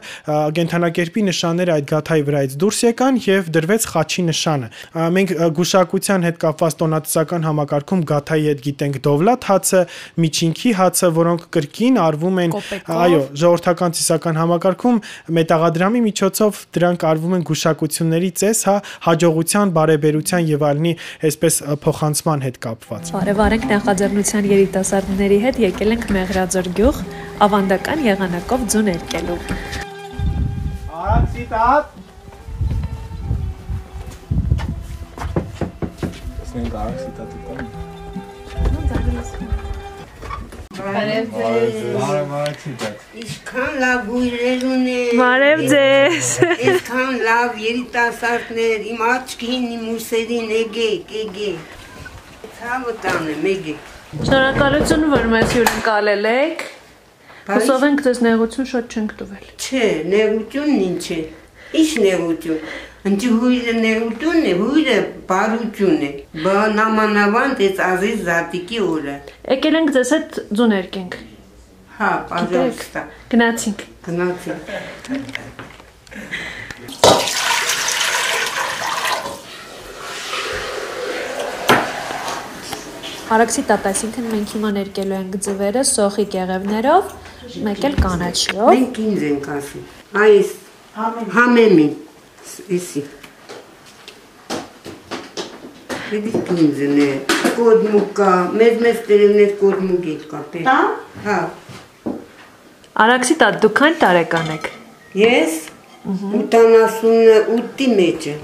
կենթանակերպի 0.62 1.26
նշանները 1.28 1.76
այդ 1.76 1.86
գաթայի 1.92 2.26
վրայից 2.32 2.56
դուրս 2.62 2.82
եկան 2.88 3.20
եւ 3.28 3.52
դրվեց 3.52 3.88
խաչի 3.92 4.26
նշանը։ 4.32 4.72
Մենք 5.20 5.36
գուշակության 5.60 6.28
հետ 6.30 6.42
կապված 6.42 6.78
տոնատիսական 6.82 7.48
համակարգում 7.52 8.06
գաթայի 8.12 8.48
հետ 8.52 8.64
գիտենք 8.72 9.00
դովլատ 9.12 9.48
հացը, 9.52 9.82
միջինքի 10.22 10.72
հացը, 10.82 11.12
որոնք 11.22 11.46
կրկին 11.52 12.00
արվում 12.02 12.42
են 12.42 12.56
այո, 12.96 13.22
ժողովրդական 13.42 13.96
ծիսական 13.98 14.40
համակարգում 14.42 15.00
մետաղադրամի 15.38 16.02
միջոցով 16.08 16.62
դրանք 16.78 17.06
արվում 17.12 17.36
են 17.38 17.46
գուշակությունների 17.52 18.32
ծես, 18.42 18.64
հա, 18.70 18.76
հաջողության, 19.08 19.74
բարեբերության 19.78 20.50
եւ 20.52 20.66
այլնի 20.72 20.94
այսպես 21.32 21.60
փոխանցման 21.86 22.46
հետ 22.48 22.60
կապված։ 22.66 23.14
Բարևարենք 23.16 23.66
նախաձեռնության 23.72 24.52
երիտասարդների 24.52 25.40
հետ 25.46 25.64
եկել 25.68 25.96
ենք 25.98 26.06
Մեղրաձոր 26.18 26.72
գյուղ 26.82 27.02
ավանդական 27.48 28.06
եղանակով 28.12 28.68
ձուն 28.76 28.94
երկելու։ 28.96 29.40
Արացի 31.02 31.48
տատ 31.52 32.00
Տեսնենք 36.52 36.74
արացի 36.82 37.12
տատը 37.20 37.44
կան։ 37.48 37.70
Բարև 38.54 39.06
ձեզ։ 39.12 39.81
Բարև 40.82 41.28
բարեցի 41.36 42.72
տատ։ 42.82 43.02
Ինչքան 43.22 43.76
լավ 43.82 44.00
գույրեր 44.08 44.64
ունեն։ 44.72 45.20
Բարև 45.20 45.62
ձեզ։ 45.72 46.30
Ինչքան 46.72 47.18
լավ 47.28 47.60
երիտասարդներ, 47.66 48.86
իմ 48.92 49.04
աչքին, 49.12 49.68
իմ 49.76 49.84
ուսերին 49.94 50.54
եկեք, 50.56 51.14
եկեք։ 51.22 51.76
Ցավը 52.58 52.96
տանեմ, 53.06 53.46
եկեք։ 53.52 53.92
Շնորհակալություն, 54.22 55.06
որ 55.14 55.28
մեզ 55.36 55.56
հյուրընկալել 55.58 56.30
եք։ 56.32 56.66
Հուսով 57.52 57.86
ենք 57.92 58.02
ձեզ 58.08 58.24
նեղություն 58.26 58.72
շատ 58.72 58.96
չենք 58.96 59.14
տվել։ 59.22 59.46
Չէ, 59.62 59.86
նեղությունն 60.16 60.82
ինչ 60.88 61.06
է։ 61.12 61.22
Ինչ 61.82 61.92
նեղություն։ 62.06 62.60
Ընդ 63.02 63.24
հույրը 63.26 63.74
ներություն 63.82 64.44
է, 64.46 64.52
հույրը 64.60 64.96
բարություն 65.30 66.02
է։ 66.06 66.10
Բանամանավանդ 66.44 67.62
էս 67.66 67.80
ազիզ 67.82 68.20
զատիկի 68.28 68.82
օրը։ 68.86 69.16
Եկել 69.56 69.78
ենք 69.80 69.90
ձեզ 69.96 70.12
հետ 70.16 70.38
ձուներկենք։ 70.60 71.16
Հա, 71.98 72.10
պաժալստա։ 72.30 73.02
Գնացինք։ 73.34 73.82
Գնացինք։ 74.06 74.70
Արաքսի 83.32 83.66
տատ, 83.72 83.90
այսինքն 83.96 84.30
մենք 84.36 84.56
հիմա 84.60 84.72
ներկելու 84.78 85.18
ենք 85.18 85.42
ձվերը 85.48 85.86
սոխի 85.90 86.26
կեղևներով, 86.38 87.12
մեկ 87.66 87.86
էլ 87.90 88.00
կանաչիով։ 88.06 88.72
Մենք 88.76 89.04
ինձ 89.08 89.28
ենք 89.32 89.52
ասում։ 89.58 89.84
Այս 90.22 90.50
համեմին։ 91.42 91.94
Էսի։ 92.42 93.02
Դե 96.12 96.20
ինձն 96.66 96.98
է։ 97.06 97.10
Կոդմուկա, 97.56 98.32
մեծ 98.62 98.80
մեծ 98.86 99.02
տերևներ 99.08 99.52
կոդմուկ 99.62 100.08
է 100.12 100.16
կապել։ 100.32 100.66
Հա։ 100.68 100.80
Հա։ 101.26 101.40
Արաքսի 103.06 103.38
տատ, 103.42 103.60
դուք 103.64 103.76
քան 103.80 104.00
տարեկան 104.02 104.50
եք։ 104.56 104.68
Ես 105.22 105.60
88-ի 106.12 107.88
մեջ 108.02 108.28
եմ։ 108.32 108.40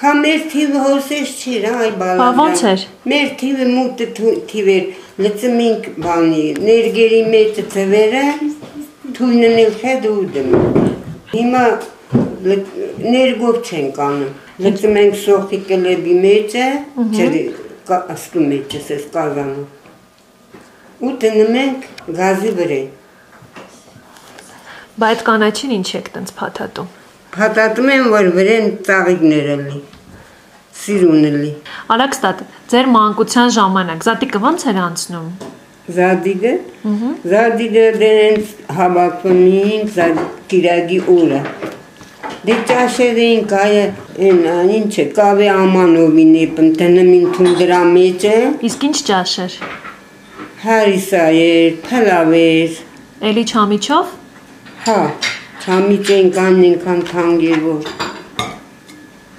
Քա 0.00 0.12
մեր 0.20 0.44
թիվը 0.52 0.82
հոսես 0.86 1.32
չէր, 1.40 1.64
այ 1.70 1.90
բալա։ 2.00 2.28
Բա 2.36 2.44
ո՞նց 2.46 2.62
էր։ 2.70 2.84
Մեր 3.12 3.32
թիվը 3.40 3.66
մուտը 3.70 4.06
թիվ 4.50 4.68
էր, 4.74 4.84
լծմինք 5.24 5.88
բանի, 6.06 6.44
ներգերի 6.68 7.22
մեծը 7.34 7.64
ծվերը, 7.74 8.22
թույնն 9.18 9.58
էլ 9.64 9.74
հետ 9.82 10.06
ու 10.10 10.20
դմ։ 10.36 10.54
Հիմա 11.34 11.64
ներգով 12.40 13.58
չենք 13.66 14.00
անում։ 14.06 14.32
Լծում 14.64 14.96
ենք 15.00 15.18
սոխի 15.24 15.58
կլեբի 15.70 16.14
մեջը, 16.24 16.64
ջրի 17.16 17.42
աստու 17.90 18.46
մեջը, 18.50 18.80
սես 18.86 19.04
կազանը։ 19.14 19.62
Ու 21.00 21.12
դնում 21.24 21.60
ենք 21.60 21.86
գազի 22.20 22.50
վրա։ 22.60 22.80
Բայց 25.00 25.22
կանաչին 25.30 25.70
ինչ 25.78 25.88
եք 26.00 26.10
տենց 26.16 26.34
փաթաթում։ 26.40 26.90
Փաթաթում 27.36 27.88
եմ, 27.94 28.04
որ 28.12 28.28
վրան 28.36 28.68
ծաղիկները 28.88 29.56
լի։ 29.60 29.80
Սիրունը 30.80 31.30
լի։ 31.36 31.52
Ալեքստատ, 31.94 32.44
ձեր 32.72 32.90
մանկության 32.96 33.54
ժամանակ 33.56 34.04
զատիկը 34.06 34.42
ո՞նց 34.50 34.66
էր 34.70 34.80
անցնում։ 34.84 35.28
Զադիգը։ 35.96 36.52
Զադիգը 37.32 37.84
դեն 38.00 38.42
հավաքվում 38.78 39.40
էինք 39.50 39.92
զադիրագի 39.96 40.98
օրը։ 41.16 41.40
Դե 42.40 42.54
ճաշեր 42.68 43.18
էին 43.20 43.42
կայը 43.50 43.80
այն 44.26 44.70
ինչը 44.72 45.04
կավե 45.16 45.48
ամանովին 45.54 46.30
է 46.40 46.44
պնտնում 46.56 47.10
ին 47.16 47.26
թունդրա 47.34 47.80
մեջը 47.90 48.36
Իսկ 48.68 48.86
ինչ 48.88 48.94
ճաշ 49.10 49.34
էր։ 49.44 49.56
հարիսա 50.62 51.24
էր 51.40 51.76
փլավեր 51.84 52.78
Էլի 53.30 53.44
չամիչով։ 53.52 54.14
հա 54.86 54.96
չամիջ 55.66 56.12
են 56.16 56.32
կան 56.38 56.56
ինքան 56.70 57.04
թանգեր 57.10 57.60
որ 57.66 57.92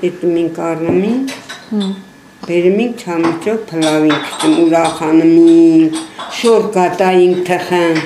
այդ 0.05 0.23
մին 0.35 0.53
կարնամին 0.61 1.19
Բերմին 2.45 2.93
չամիջով 3.01 3.59
փլավին 3.71 4.17
քիչում 4.27 4.55
ուրախանում 4.67 5.97
շոր 6.41 6.69
կատային 6.77 7.35
թխան 7.49 7.99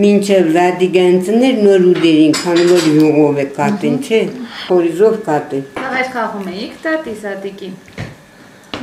Մինչև 0.00 0.46
զադիգանցներ 0.54 1.56
նոր 1.60 1.82
ուդերին, 1.90 2.34
քան 2.38 2.60
որ 2.70 2.84
յուղով 2.88 3.38
է 3.42 3.44
կատին, 3.56 3.96
չէ, 4.06 4.20
խորիզով 4.60 5.16
կատին։ 5.26 5.64
Խաղեր 5.76 6.08
խաղում 6.14 6.46
էիք 6.52 6.76
տատի 6.84 7.14
սատիկի։ 7.24 7.70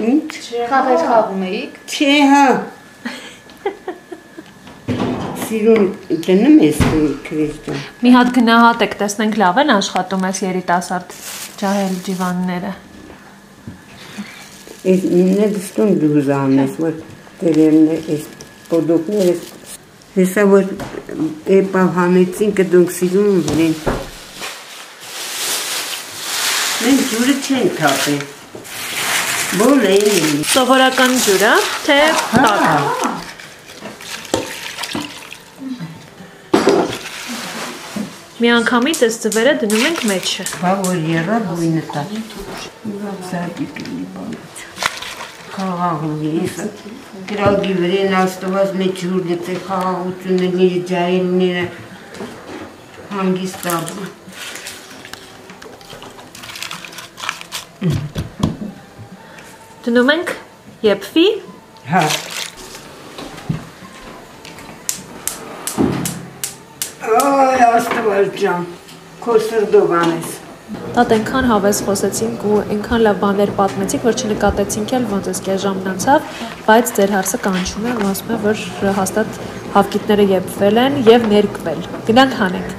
Ինչ։ 0.08 0.42
Խաղեր 0.74 1.02
խաղում 1.08 1.46
էիք։ 1.48 1.80
Չէ, 1.96 2.12
հա։ 2.34 2.44
Սիրուն 5.48 5.90
դնում 6.28 6.58
ես 6.68 6.86
քրիստոն։ 7.32 7.82
Մի 8.04 8.14
հատ 8.18 8.32
գնահատեք, 8.38 8.98
տեսնենք 9.02 9.42
լավ 9.42 9.62
են 9.64 9.76
աշխատում 9.78 10.26
այս 10.28 10.42
երիտասարդ 10.44 11.20
ջահել 11.64 12.00
ջիվանները։ 12.08 12.74
Այս 14.94 15.12
ինը 15.24 15.54
դստուն 15.58 15.94
դուզան 16.04 16.58
ես, 16.62 16.82
որ 16.84 17.00
դերերն 17.42 17.94
այս 17.98 18.34
պոդոկները 18.68 19.57
հեսա 20.18 20.44
որ 20.50 20.70
էպավ 21.54 21.90
հանեցին 21.94 22.54
կդոնք 22.58 22.94
սիրուն 22.96 23.36
վրեն։ 23.48 23.76
Մենք 26.78 27.04
ջուրը 27.12 27.36
չենք 27.38 27.76
թափել։ 27.78 28.24
Բոլ 29.60 29.86
էին։ 29.92 30.42
Սովորական 30.54 31.14
ջուրը, 31.28 31.52
թե 31.86 32.00
տաք։ 32.34 33.06
Մի 38.38 38.50
անգամից 38.56 39.00
այս 39.10 39.20
ծվերը 39.22 39.54
դնում 39.66 39.86
ենք 39.92 40.02
մեջը։ 40.14 40.48
Բա 40.64 40.74
որ 40.82 40.98
եղա 41.14 41.38
բույնը 41.46 41.84
տա։ 41.94 42.04
Զադիկի 43.30 44.02
բանից։ 44.18 44.57
Խաղաղուի 45.58 46.32
ես 46.38 46.58
գրագի 47.30 47.72
վրեն 47.80 48.12
աստված 48.14 48.74
մեջ 48.78 49.00
ջուր 49.02 49.24
գծե 49.30 49.56
խաղաղությունը 49.66 50.50
լի 50.58 50.68
ջայլները 50.92 51.64
հանգիստ 53.16 53.66
ապա։ 53.74 54.06
Դնում 59.88 60.13
ենք 60.17 60.34
եփվի, 60.91 61.28
Հա։ 61.88 62.06
Այ 67.17 67.62
աստված 67.72 68.36
ջան, 68.43 68.74
քո 69.26 69.39
սրդով 69.50 70.02
անես։ 70.04 70.37
Տատ 70.98 71.12
այնքան 71.14 71.46
հավես 71.46 71.80
խոսեցինք 71.86 72.44
ու 72.50 72.56
այնքան 72.74 73.02
լավ 73.06 73.18
բաներ 73.22 73.50
պատմեցինք, 73.54 74.06
որ 74.08 74.16
չնկատեցինք 74.18 74.94
էլ 74.98 75.04
ոնց 75.12 75.28
էս 75.30 75.40
կես 75.46 75.60
ժամ 75.62 75.76
մնացավ, 75.84 76.32
բայց 76.66 76.94
ձեր 76.98 77.12
հարցը 77.14 77.38
կանչում 77.44 77.84
է 77.86 77.92
ու 77.94 78.08
ասում 78.08 78.32
է, 78.34 78.38
որ 78.48 78.64
հաստատ 78.98 79.38
հավկիտները 79.76 80.26
եփվել 80.32 80.80
են 80.84 80.98
եւ 81.06 81.28
ներկվել։ 81.34 81.86
Գնանք 82.08 82.34
հանենք։ 82.40 82.70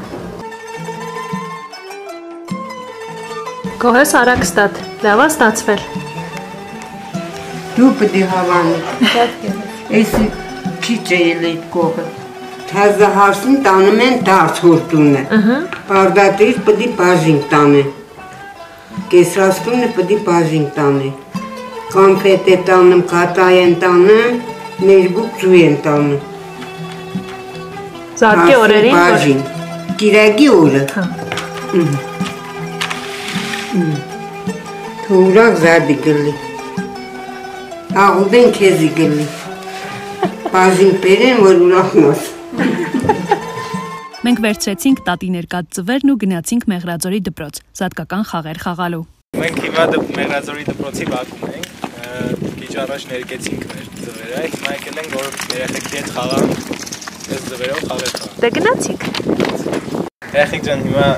Գոհես 3.85 4.15
Արաքստատ, 4.19 4.83
լավ 5.07 5.23
է 5.23 5.29
ստացվել։ 5.31 5.87
Դու 7.79 7.93
պետք 8.03 8.19
է 8.19 8.25
հավանի։ 8.35 8.79
Էս 10.01 10.17
քիչ 10.89 11.07
է 11.07 11.23
այդ 11.53 11.71
կողը։ 11.77 12.09
Թազահարսին 12.73 13.63
տանում 13.69 14.03
են 14.09 14.19
դարձ 14.27 14.59
հորտունը։ 14.67 15.23
Ահա։ 15.39 15.63
Բարդատից 15.93 16.61
պետք 16.67 16.85
է 16.89 16.91
բաժին 16.99 17.41
տանը։ 17.55 17.87
Կեսրաստունը 19.12 19.87
պետք 19.97 20.11
է 20.14 20.18
բաժին 20.25 20.64
տանը։ 20.77 21.11
Կոնֆետ 21.94 22.49
է 22.55 22.57
տանում, 22.68 23.03
կատայ 23.12 23.55
են 23.61 23.71
տանում, 23.85 24.35
ներգուկ 24.88 25.31
ծու 25.40 25.55
են 25.61 25.77
տանում։ 25.87 26.21
Հարսին 28.21 28.59
օրերին 28.64 28.99
բաժին։ 28.99 29.40
Կիրակի 30.03 30.49
օրը։ 30.59 30.83
Հա։ 30.92 31.07
Թուրակ 35.07 35.59
զադի 35.64 35.97
գլի։ 36.05 36.33
Աղուդեն 38.05 38.49
քեզի 38.59 38.88
գլի։ 39.01 39.27
Բաժին 40.53 40.92
բերեն, 41.05 41.40
որ 41.47 41.62
ուրախնոս։ 41.68 42.29
մենք 44.29 44.41
վերցրեցինք 44.45 44.99
տատի 45.07 45.29
ներկա 45.33 45.59
ծվերն 45.73 46.11
ու 46.12 46.14
գնացինք 46.21 46.64
Մեղրաձորի 46.69 47.19
դպրոց, 47.29 47.59
զատկական 47.79 48.25
խաղեր 48.29 48.59
խաղալու։ 48.61 49.05
Մենք 49.41 49.61
հիմա 49.64 49.85
Մեղրաձորի 50.19 50.64
դպրոցի 50.69 51.07
բակում 51.09 51.47
ենք։ 51.49 51.71
Քիչ 52.59 52.73
առաջ 52.83 53.07
ներկեցինք 53.09 53.62
մեր 53.71 53.87
ձվերը, 54.03 54.43
հիմա 54.53 54.75
եկել 54.75 55.01
ենք 55.01 55.14
որ 55.17 55.31
երեխեքի 55.55 55.97
հետ 55.97 56.11
խաղան։ 56.19 56.53
Այս 57.29 57.47
ձվերով 57.49 57.81
խաղեր 57.88 58.12
խաղան։ 58.19 58.37
Դե 58.43 58.51
գնացինք։ 58.59 59.07
Երեխեք 60.29 60.67
ջան, 60.69 60.85
հիմա 60.88 61.09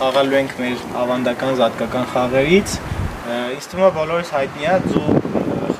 խաղալու 0.00 0.38
ենք 0.40 0.52
մեր 0.60 0.84
ավանդական 1.04 1.56
զատկական 1.62 2.06
խաղերից։ 2.12 2.74
Ինձ 3.56 3.70
թվում 3.72 3.86
է 3.86 3.90
բոլորս 3.96 4.34
հայտնի 4.36 4.68
է 4.68 4.76
ձու 4.90 5.06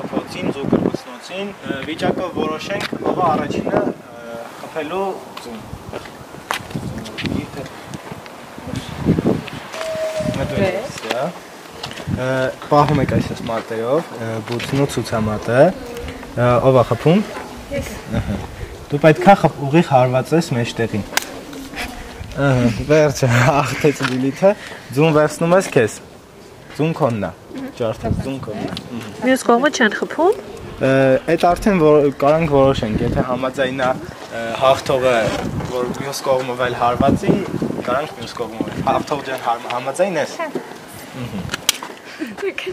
խփոցին, 0.01 0.55
ձու 0.57 0.65
կրկոցնոցին։ 0.73 1.53
Ը, 1.53 1.77
Վիճակը 1.91 2.31
որոշենք, 2.41 2.89
ով 3.01 3.21
է 3.21 3.29
առաջինը 3.35 3.85
խփելու 4.63 5.05
ձուն։ 5.45 5.80
Ը, 12.21 12.29
Պահում 12.71 13.01
եք 13.05 13.13
այսպես 13.17 13.41
մատերով, 13.47 14.09
ը, 14.21 14.29
բուցնու 14.49 14.87
ցուցամատը։ 14.95 15.61
Ով 16.41 16.79
է 16.81 16.85
խփում։ 16.91 17.21
Ահա։ 18.21 18.37
Դու 18.91 19.01
պետքա 19.05 19.35
խփ 19.41 19.59
ուղիղ 19.69 19.91
հարված 19.95 20.33
ես 20.35 20.49
մեջտեղին։ 20.57 21.05
Ահա, 22.41 22.71
վերջը 22.91 23.29
ախտեց 23.61 24.03
Լիլիթը, 24.11 24.51
ձուն 24.97 25.15
վերցնում 25.17 25.55
ես 25.61 25.69
քեզ։ 25.77 25.99
Ձուն 26.81 26.93
քոնն 27.01 27.27
է։ 27.29 27.33
Ջարդը 27.81 28.11
ձուն 28.25 28.39
քոնն 28.47 28.67
է։ 28.67 29.01
Մյուս 29.27 29.45
կողմը 29.51 29.71
չեն 29.77 29.97
խփում։ 30.01 30.41
Այդ 31.31 31.47
արդեն 31.51 31.81
որ 31.81 32.11
կարանք 32.21 32.53
որոշենք, 32.57 33.03
եթե 33.05 33.25
համաձայնա 33.31 33.89
հաղթողը, 34.31 35.13
որ 35.73 35.89
մյուս 35.99 36.19
կողմով 36.23 36.61
էլ 36.67 36.75
հարվածի, 36.81 37.33
կարանք 37.87 38.11
մյուս 38.21 38.35
կողմով։ 38.39 38.69
Հաղթող 38.87 39.23
ջան 39.27 39.41
համ- 39.47 39.67
համաձայն 39.73 40.19
ես։ 40.21 40.35
Ահա։ 40.45 41.41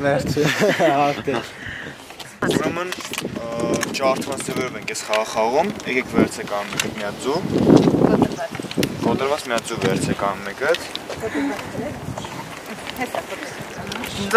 Վերջը 0.03 0.43
հաղթեց։ 0.77 1.45
Ուրեմն 2.47 2.89
ջարդված 3.97 4.39
ձևերով 4.47 4.77
ենք 4.77 4.89
այս 4.93 5.01
խաղը 5.07 5.25
խաղում։ 5.33 5.69
Եկեք 5.89 6.07
վերցեք 6.17 6.53
ան 6.59 6.65
մեկը 6.73 6.89
մի 6.93 7.01
հատ 7.07 7.17
ձու։ 7.25 7.39
Կոտրված 9.07 9.41
մի 9.47 9.53
հատ 9.57 9.63
ձու 9.71 9.79
վերցեք 9.87 10.21
ան 10.29 10.37
մեկը։ 10.45 10.71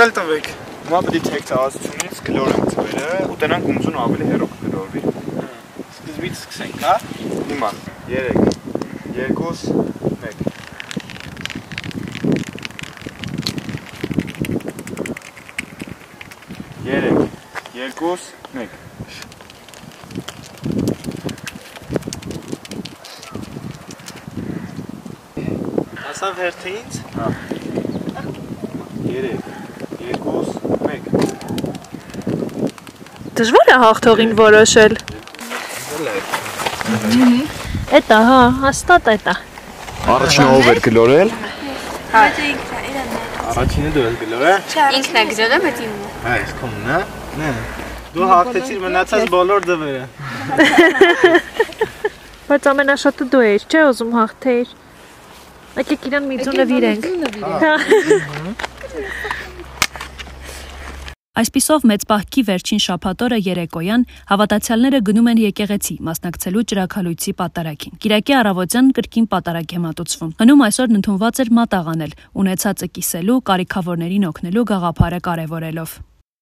Դել 0.00 0.10
տվեք։ 0.20 0.46
Հիմա 0.80 1.00
պետք 1.10 1.16
է 1.20 1.22
թեք 1.28 1.44
ցածությունից 1.50 2.16
գլորենք 2.30 2.66
ձվերը 2.74 3.10
ու 3.30 3.36
տնանք 3.44 3.68
ում 3.70 3.78
ձուն 3.84 3.96
ավելի 4.06 4.26
հեռու 4.30 4.50
թվից 6.20 6.36
սկսենք, 6.36 6.74
հա? 6.84 6.94
Հիմա 7.48 7.68
3 8.04 8.34
2 9.16 9.24
1 9.24 9.32
3 16.84 17.08
2 17.96 18.12
1 18.60 18.68
Հասավ 26.02 26.32
հերթը 26.42 26.70
ինձ։ 26.74 26.92
Հա։ 27.16 27.26
3 29.08 29.32
2 30.02 30.12
1 30.90 31.08
Դժվար 33.40 33.72
է 33.72 33.80
հաղթողին 33.86 34.36
որոշել։ 34.44 34.94
Էտա, 37.10 38.18
հա, 38.30 38.40
հաստատ 38.64 39.08
էտա։ 39.14 39.34
Առաջինը 40.14 40.50
ով 40.56 40.68
էր 40.70 40.80
գլորել 40.84 41.32
Առաջինը 43.50 43.90
դու 43.94 44.02
ես 44.04 44.14
գլորը։ 44.20 44.52
Ինքն 44.98 45.16
է 45.20 45.22
գրել, 45.30 45.54
բայց 45.64 45.80
իմն 45.84 46.02
է։ 46.06 46.10
Հա, 46.24 46.32
ես 46.40 46.52
քումն 46.60 46.86
է։ 46.90 46.98
Նե։ 47.40 47.50
Դու 48.14 48.28
հաղթեցիր 48.30 48.78
մնացած 48.84 49.22
բոլոր 49.34 49.66
դվերը։ 49.70 50.04
Բայց 52.50 52.62
ամենաշատը 52.70 53.24
դու 53.34 53.42
ես, 53.46 53.66
չէ՞ 53.70 53.82
ուզում 53.90 54.12
հաղթեիր։ 54.18 54.68
Եկեք 55.80 56.06
իրան 56.10 56.24
միծունը 56.30 56.64
վիրենք։ 56.70 57.04
Այսպիսով 61.38 61.84
մեծ 61.86 62.04
պահքի 62.10 62.42
վերջին 62.48 62.80
շաբաթօրը 62.82 63.36
երեկոյան 63.46 64.04
հավատացյալները 64.30 64.98
գնում 65.06 65.28
են 65.30 65.40
եկեղեցի 65.44 65.94
մասնակցելու 66.08 66.64
ճրակալույցի 66.72 67.34
պատարագին։ 67.38 67.94
Կիրակի 68.02 68.36
առավոտյան 68.40 68.90
կրկին 68.98 69.28
պատարագ 69.30 69.74
է 69.78 69.80
մատուցվում։ 69.86 70.34
Հնում 70.42 70.64
այսօր 70.66 70.94
ընդունված 70.98 71.40
էր 71.46 71.52
մատաղանել, 71.60 72.14
ունեցածը 72.42 72.90
կիսելու, 72.98 73.40
կարիքավորներին 73.46 74.28
օգնելու 74.30 74.68
գաղափարը 74.74 75.20
կարևորելով։ 75.30 75.98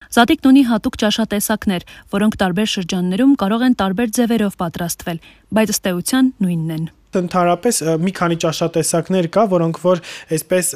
Զատիկն 0.09 0.49
ունի 0.49 0.63
հատուկ 0.73 0.95
ճաշատեսակներ, 1.05 1.83
որոնք 2.17 2.39
տարբեր 2.41 2.69
շրջաններում 2.73 3.35
կարող 3.45 3.65
են 3.69 3.77
տարբեր 3.83 4.15
ձևերով 4.19 4.57
պատրաստվել, 4.63 5.19
բայց 5.53 5.75
ըստ 5.77 5.93
էության 5.93 6.33
նույնն 6.49 6.73
են։ 6.79 6.89
ընդհանրապես 7.17 7.81
մի 8.05 8.13
քանի 8.19 8.37
ճաշատեսակներ 8.45 9.29
կա, 9.33 9.45
որոնք 9.53 9.81
որ 9.81 10.03
այսպես 10.37 10.67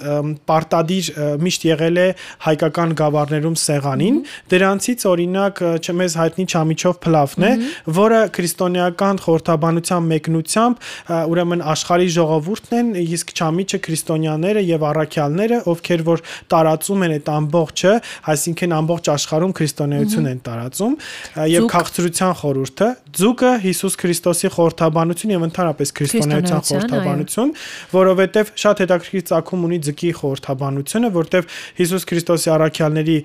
պարտադիր 0.49 1.11
միշտ 1.43 1.67
եղել 1.69 2.01
է 2.03 2.07
հայկական 2.47 2.95
գավառներում 3.03 3.57
սեղանին։ 3.63 4.17
Դրանցից 4.53 5.05
օրինակ 5.13 5.63
չմեզ 5.83 6.17
հայտնի 6.23 6.47
չամիչով 6.53 6.99
փլավն 7.05 7.47
է, 7.49 7.53
որը 7.99 8.21
քրիստոնեական 8.37 9.21
խորհրդաբանության 9.27 10.09
մեկնությամբ 10.13 10.89
ուրեմն 11.33 11.65
աշխարհի 11.73 12.09
ժողովուրդն 12.17 12.79
են, 12.81 12.91
իսկ 13.03 13.35
չամիչը 13.37 13.81
քրիստոնյաները 13.87 14.65
եւ 14.73 14.87
առաքյալները, 14.93 15.61
ովքեր 15.73 16.05
որ 16.09 16.25
տարածում 16.53 17.07
են 17.07 17.15
այդ 17.19 17.31
ամբողջը, 17.33 17.95
այսինքն 18.33 18.77
ամբողջ 18.79 19.13
աշխարհում 19.13 19.55
քրիստոնեություն 19.59 20.31
են 20.33 20.43
տարածում 20.49 20.97
եւ 21.53 21.69
քաղցրության 21.73 22.35
խորհուրդը, 22.43 22.89
ձուկը 23.23 23.53
Հիսուս 23.63 23.99
Քրիստոսի 24.03 24.53
խորհրդաբանություն 24.57 25.33
եւ 25.37 25.47
ընդհանրապես 25.49 25.93
քրիստոնեության 25.99 26.32
Քրիստոնեության, 26.33 26.63
խորհրդաբանություն, 26.69 27.51
որովհետեւ 27.93 28.51
շատ 28.63 28.83
հետաքրքիր 28.83 29.25
ցակում 29.31 29.65
ունի 29.69 29.79
ձգի 29.87 30.11
խորհրդաբանությունը, 30.19 31.11
որտեւ 31.17 31.49
Հիսուս 31.79 32.07
Քրիստոսի 32.13 32.51
առաքյալների 32.53 33.17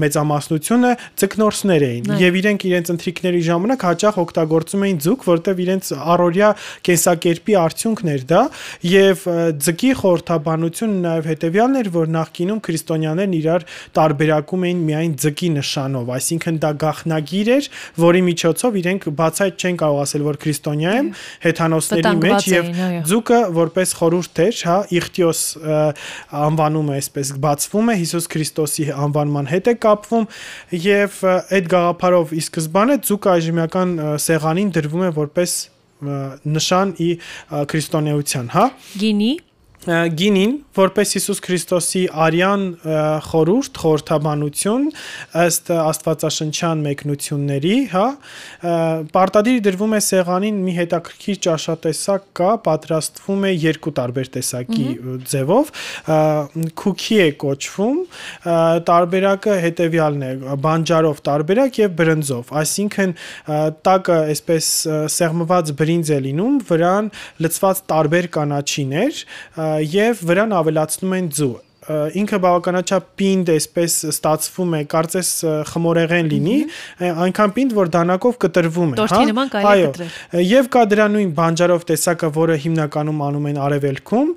մեծամասնությունը 0.00 0.90
ձկնորսներ 1.20 1.84
էին 1.90 2.10
եւ 2.20 2.38
իրենք 2.40 2.66
իրենց 2.70 2.92
ընթրիքների 2.94 3.40
ժամանակ 3.50 3.84
հաճախ 3.90 4.20
օգտագործում 4.20 4.84
էին 4.90 5.00
ձուկ, 5.00 5.26
որտեւ 5.30 5.62
իրենց 5.64 5.90
առօրյա 6.10 6.50
կենսակերպի 6.90 7.56
արդյունքն 7.60 8.10
էր 8.10 8.24
դա 8.30 8.42
եւ 8.90 9.24
ը, 9.30 9.36
ձգի 9.70 9.92
խորհրդաբանությունը 10.00 10.98
նաեւ 11.00 11.28
հետեւյալն 11.30 11.80
էր, 11.80 11.90
որ 11.96 12.12
նախկինում 12.20 12.60
քրիստոնյաներն 12.66 13.36
իրար 13.40 13.66
տարբերակում 14.00 14.66
էին 14.70 14.80
միայն 14.90 15.14
ձգի 15.24 15.50
նշանով, 15.60 16.12
այսինքն 16.20 16.60
դա 16.60 16.70
գախնագիր 16.84 17.50
էր, 17.56 17.68
որի 18.00 18.22
միջոցով 18.30 18.78
իրենք 18.80 19.08
բացայտ 19.20 19.64
չեն 19.64 19.80
կարող 19.80 20.00
ասել, 20.00 20.24
որ 20.30 20.38
քրիստոնյա 20.44 20.94
եմ, 21.00 21.08
հեթանոսների 21.44 22.12
մեջ 22.20 22.39
Վտանգված 22.46 22.94
եւ 22.94 23.08
ձուկը 23.10 23.40
որպես 23.56 23.94
խորհուրդ 24.00 24.40
էր, 24.44 24.60
հա, 24.70 24.76
Իղտիոս 25.00 25.42
ը, 25.60 25.80
անվանումը 26.40 26.96
այսպես 27.00 27.32
բացվում 27.44 27.90
է 27.90 27.98
Հիսուս 28.00 28.30
Քրիստոսի 28.34 28.86
անվանման 29.06 29.50
հետ 29.50 29.70
է 29.70 29.74
կապվում 29.84 30.26
եւ 30.86 31.20
այդ 31.30 31.70
գաղափարով 31.74 32.34
ի 32.36 32.42
սկզբանե 32.46 32.98
ձուկը 33.10 33.34
այժմյական 33.34 33.94
ը, 34.00 34.10
սեղանին 34.30 34.74
դրվում 34.78 35.06
է 35.06 35.12
որպես 35.20 35.58
նշան 36.00 36.92
ի 36.96 37.10
քրիստոնեության, 37.70 38.46
հա 38.54 38.66
Գինի, 39.00 39.32
գինին 39.88 40.50
որպես 40.76 41.12
Հիսուս 41.16 41.38
Քրիստոսի 41.40 42.00
արյան 42.12 42.64
խորուրդ 43.24 43.78
խորհրդաբանություն 43.80 44.82
ըստ 45.40 45.70
Աստվածաշնչյան 45.72 46.82
մեկնությունների, 46.84 47.72
հա, 47.94 48.04
պարտադիր 49.14 49.62
դրվում 49.64 49.94
է 49.96 50.00
սեղանին 50.04 50.58
մի 50.66 50.74
հետաքրքիր 50.80 51.40
ճաշատեսակ 51.46 52.26
կա, 52.40 52.50
պատրաստվում 52.66 53.46
է 53.48 53.52
երկու 53.54 53.94
տարբեր 54.00 54.30
տեսակի 54.36 54.86
ձևով, 55.32 55.72
քուքի 56.80 57.18
է 57.24 57.30
կոչվում, 57.40 57.98
տարբերակը 58.90 59.56
հետեւյալն 59.64 60.28
է՝ 60.28 60.30
բանջարով 60.60 61.24
տարբերակ 61.30 61.80
եւ 61.80 61.96
բրնձով, 62.00 62.54
այսինքն 62.60 63.16
տակը 63.88 64.20
այսպես 64.28 64.70
սեղմված 65.16 65.74
բրինձ 65.80 66.12
է 66.12 66.20
լինում, 66.28 66.60
վրան 66.68 67.10
լցված 67.40 67.84
տարբեր 67.90 68.30
կանաչիներ 68.36 69.24
եւ 69.94 70.22
վրան 70.30 70.56
ավելացնում 70.60 71.18
են 71.20 71.34
ձու 71.40 71.56
ինքը 71.90 72.38
բավականաչափ 72.44 73.06
պինդ 73.18 73.50
էսպես 73.54 73.94
ստացվում 74.10 74.74
է, 74.76 74.80
կարծես 74.92 75.30
խմորեղեն 75.70 76.28
լինի, 76.32 76.56
այնքան 77.24 77.54
պինդ, 77.56 77.74
որ 77.78 77.90
դանակով 77.96 78.36
կտրվում 78.44 78.92
է, 78.92 79.06
է 79.08 79.62
Այո, 79.70 79.88
Եվ 80.50 80.70
կա 80.76 80.84
դրա 80.92 81.08
նույն 81.16 81.32
բանջարով 81.40 81.88
տեսակը, 81.90 82.30
որը 82.36 82.58
հիմնականում 82.66 83.24
անում 83.30 83.48
են 83.50 83.60
արևելքում, 83.64 84.30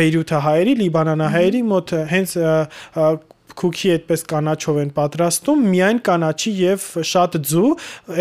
Բեյրութը 0.00 0.42
հայերի, 0.44 0.76
Լիբանանահայերի 0.84 1.64
մոտ 1.72 1.96
հենց 2.12 2.36
քուքի 3.60 3.92
այդպես 3.94 4.24
կանաչով 4.32 4.80
են 4.82 4.92
պատրաստում, 4.98 5.64
միայն 5.74 6.02
կանաչի 6.10 6.52
եւ 6.60 6.86
շատ 7.10 7.38
ձու, 7.50 7.70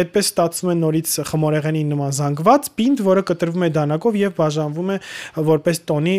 այդպես 0.03 0.31
ստացվում 0.33 0.71
է 0.73 0.77
նորից 0.79 1.17
խմորեղենի 1.31 1.83
նման 1.89 2.15
զանգված 2.19 2.71
պինդ, 2.79 3.03
որը 3.09 3.25
կտրվում 3.33 3.67
է 3.67 3.73
դանակով 3.79 4.19
եւ 4.23 4.33
բաժանվում 4.39 4.95
է 4.95 4.97
որպես 5.51 5.83
տոնի 5.91 6.17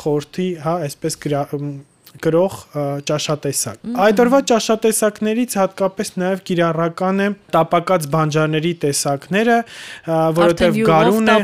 խորթի, 0.00 0.48
հա, 0.66 0.78
այսպես 0.86 1.20
գրող 2.24 2.56
ճաշատեսակ։ 3.10 3.90
Այդ 4.06 4.22
օրվա 4.24 4.40
ճաշատեսակներից 4.50 5.56
հատկապես 5.60 6.12
նաև 6.22 6.42
կիրառական 6.50 7.22
է 7.26 7.28
տապակած 7.56 8.08
բանջարների 8.16 8.72
տեսակները, 8.86 9.58
որովհետև 10.40 10.80
գարուն 10.90 11.30
է, 11.32 11.36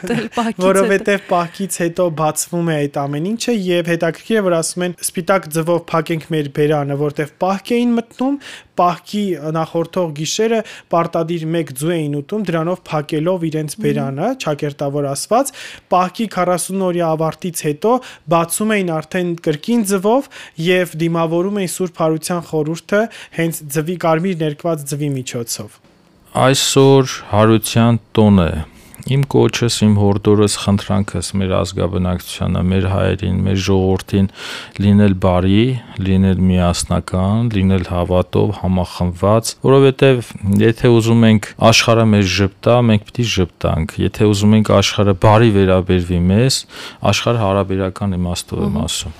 ուտել 0.00 0.22
որովհետև 0.64 1.00
որովհետև 1.00 1.24
պահքից 1.30 1.78
հետո 1.84 2.06
բացվում 2.20 2.70
է 2.70 2.78
այդ 2.80 2.98
ամեն 3.04 3.28
ինչը 3.30 3.54
եւ 3.70 3.90
հետաքրքիր 3.94 4.40
է 4.40 4.44
որ 4.46 4.56
ասում 4.60 4.86
են 4.86 4.96
սպիտակ 5.04 5.48
ձվով 5.56 5.80
փակենք 5.90 6.26
մեր 6.34 6.50
բերանը, 6.60 6.98
որովհետև 7.00 7.34
պահք 7.44 7.72
էին 7.76 7.94
մտնում, 8.00 8.36
պահքի 8.80 9.24
նախորդող 9.56 10.12
գիշերը 10.20 10.60
պարտադիր 10.94 11.44
1 11.60 11.72
ձու 11.80 11.92
էին 11.96 12.16
ուտում, 12.20 12.44
դրանով 12.50 12.82
փակելով 12.90 13.46
իրենց 13.50 13.76
բերանը, 13.84 14.30
ճակերտավոր 14.44 15.08
ասված, 15.10 15.52
պահքի 15.92 16.26
40 16.36 16.84
օրյա 16.88 17.12
ավարտից 17.20 17.62
հետո 17.68 17.92
բացում 18.34 18.74
էին 18.76 18.92
արդեն 18.96 19.30
կրկին 19.44 19.86
ձվով 19.90 20.30
եւ 20.70 20.96
դիմավորում 21.04 21.60
էին 21.60 21.72
Սուրբ 21.76 22.02
Հարության 22.04 22.42
խորհուրդը 22.50 23.04
հենց 23.40 23.62
ձվի 23.76 23.96
կարմիր 24.06 24.42
ներկված 24.44 24.84
ձվի 24.90 25.14
միջոցով։ 25.20 25.78
Այսօր 26.30 27.14
հարության 27.34 27.96
տոն 28.14 28.44
է։ 28.46 28.50
Իմ 29.10 29.24
կոչս, 29.26 29.76
իմ 29.82 29.94
հորդորս, 29.98 30.54
խնդրանքս 30.62 31.28
մեր 31.40 31.52
ազգաբնակչությանը, 31.58 32.60
մեր 32.70 32.84
հայերին, 32.92 33.38
մեր 33.42 33.56
ժողովրդին 33.66 34.28
լինել 34.84 35.16
բարի, 35.24 35.64
լինել 36.06 36.42
միասնական, 36.46 37.48
լինել 37.56 37.88
հավատով, 37.90 38.52
համախմբված, 38.60 39.50
որովհետև 39.66 40.30
եթե 40.62 40.92
ուզում 40.94 41.26
ենք 41.30 41.48
աշխարհը 41.70 42.04
մեզ 42.12 42.36
ճպտա, 42.36 42.76
մենք 42.90 43.08
պիտի 43.10 43.26
ճպտանք։ 43.34 43.96
Եթե 44.04 44.28
ուզում 44.30 44.54
ենք 44.60 44.70
աշխարհը 44.78 45.14
բարի 45.26 45.50
վերաբերվի 45.58 46.20
մեզ, 46.30 46.60
աշխարհը 47.10 47.42
հարաբերական 47.50 48.16
իմաստով 48.20 48.62
եմ 48.70 48.78
ասում։ 48.84 49.18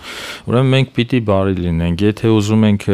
Ուրեմն 0.51 0.73
մենք 0.77 0.95
պիտի 1.01 1.21
բարի 1.31 1.59
լինենք։ 1.67 2.07
Եթե 2.07 2.33
ուզում 2.39 2.67
ենք 2.71 2.87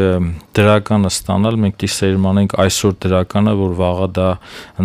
դրականը 0.57 1.13
ստանալ, 1.13 1.61
մենք 1.67 1.77
պիտի 1.77 1.93
սերմանենք 1.97 2.57
այսօր 2.65 2.97
դրականը, 3.05 3.55
որ 3.61 3.73
վաղը 3.77 4.09
դա 4.17 4.29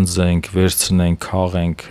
ընձենք, 0.01 0.49
վերցնենք, 0.57 1.21
քաղենք, 1.31 1.85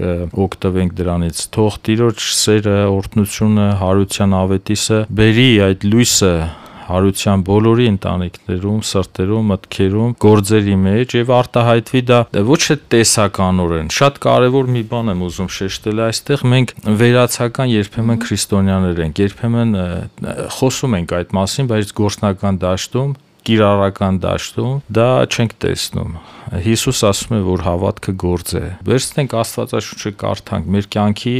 օգտվենք 0.46 0.96
դրանից։ 1.00 1.44
Թող 1.56 1.76
Տիրոջ 1.88 2.24
սերը, 2.40 2.78
օրհնությունը, 2.94 3.68
հարության 3.82 4.34
ավետիսը 4.40 4.98
բերի 5.20 5.50
այդ 5.68 5.86
լույսը 5.90 6.34
հարության 6.90 7.42
բոլորի 7.46 7.86
ընտանիքներում, 7.90 8.80
սրտերում, 8.90 9.50
մտքերում, 9.52 10.14
գործերի 10.24 10.76
մեջ 10.84 11.14
եւ 11.20 11.32
արտահայտվի 11.36 12.02
դա 12.10 12.18
ոչ 12.50 12.60
թե 12.66 12.76
տեսականորեն։ 12.94 13.90
Շատ 13.94 14.20
կարեւոր 14.26 14.70
մի 14.74 14.82
բան 14.90 15.12
եմ 15.14 15.24
ուզում 15.28 15.50
շեշտել 15.60 16.04
այստեղ 16.08 16.44
մենք 16.54 16.74
վերացական 17.00 17.72
երբեմն 17.76 18.22
քրիստոնյաներ 18.26 19.02
ենք, 19.06 19.24
երբեմն 19.26 19.74
խոսում 20.58 20.96
ենք 21.00 21.18
այդ 21.20 21.34
մասին, 21.40 21.70
բայց 21.70 21.94
գործնական 22.00 22.62
դաշտում 22.66 23.18
կիրառական 23.46 24.18
դաշտում 24.22 24.76
դա 24.96 25.08
չենք 25.30 25.54
տեսնում։ 25.64 26.12
Հիսուս 26.64 27.00
ասում 27.06 27.34
է, 27.36 27.40
որ 27.46 27.64
հավատքը 27.66 28.14
գործ 28.20 28.52
է։ 28.58 28.62
Վերցնենք 28.88 29.34
Աստվածաշունչը 29.40 30.12
կարդանք, 30.20 30.70
մեր 30.74 30.88
կյանքի 30.94 31.34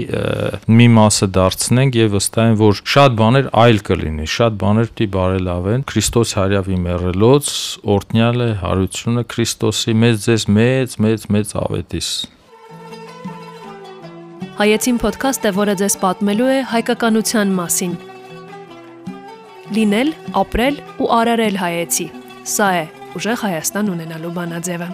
մի 0.81 0.87
մասը 0.97 1.29
դարձնենք 1.37 1.99
եւ 2.01 2.13
վստահ 2.15 2.51
եմ, 2.51 2.59
որ 2.61 2.83
շատ 2.95 3.17
բաներ 3.21 3.49
այլ 3.65 3.81
կլինի, 3.91 4.29
շատ 4.35 4.59
բաներ 4.61 4.91
պիտի 4.91 5.09
բարելավեն։ 5.17 5.87
Քրիստոս 5.91 6.35
հարյավի 6.41 6.79
մեռելոց 6.87 7.55
օրտնյալ 7.97 8.45
է 8.45 8.51
հարությունը 8.65 9.27
Քրիստոսի 9.35 9.97
մեծ 10.05 10.23
ձեզ 10.29 10.47
մեծ 10.61 11.01
մեծ 11.07 11.27
մեծ 11.35 11.57
ավետիս։ 11.65 12.13
Հայեցին 14.61 14.97
ոդքասթը, 15.01 15.53
որը 15.57 15.75
ձեզ 15.81 15.95
պատմելու 16.05 16.53
է 16.53 16.61
հայկականության 16.75 17.55
մասին։ 17.57 17.99
Լինել, 19.71 20.09
ապրել 20.35 20.79
ու 20.99 21.11
արարել 21.15 21.61
հայեցի։ 21.63 22.07
Սա 22.57 22.71
է 22.81 22.85
ուժեղ 23.21 23.43
Հայաստան 23.47 23.95
ունենալու 23.95 24.37
բանաձևը։ 24.41 24.89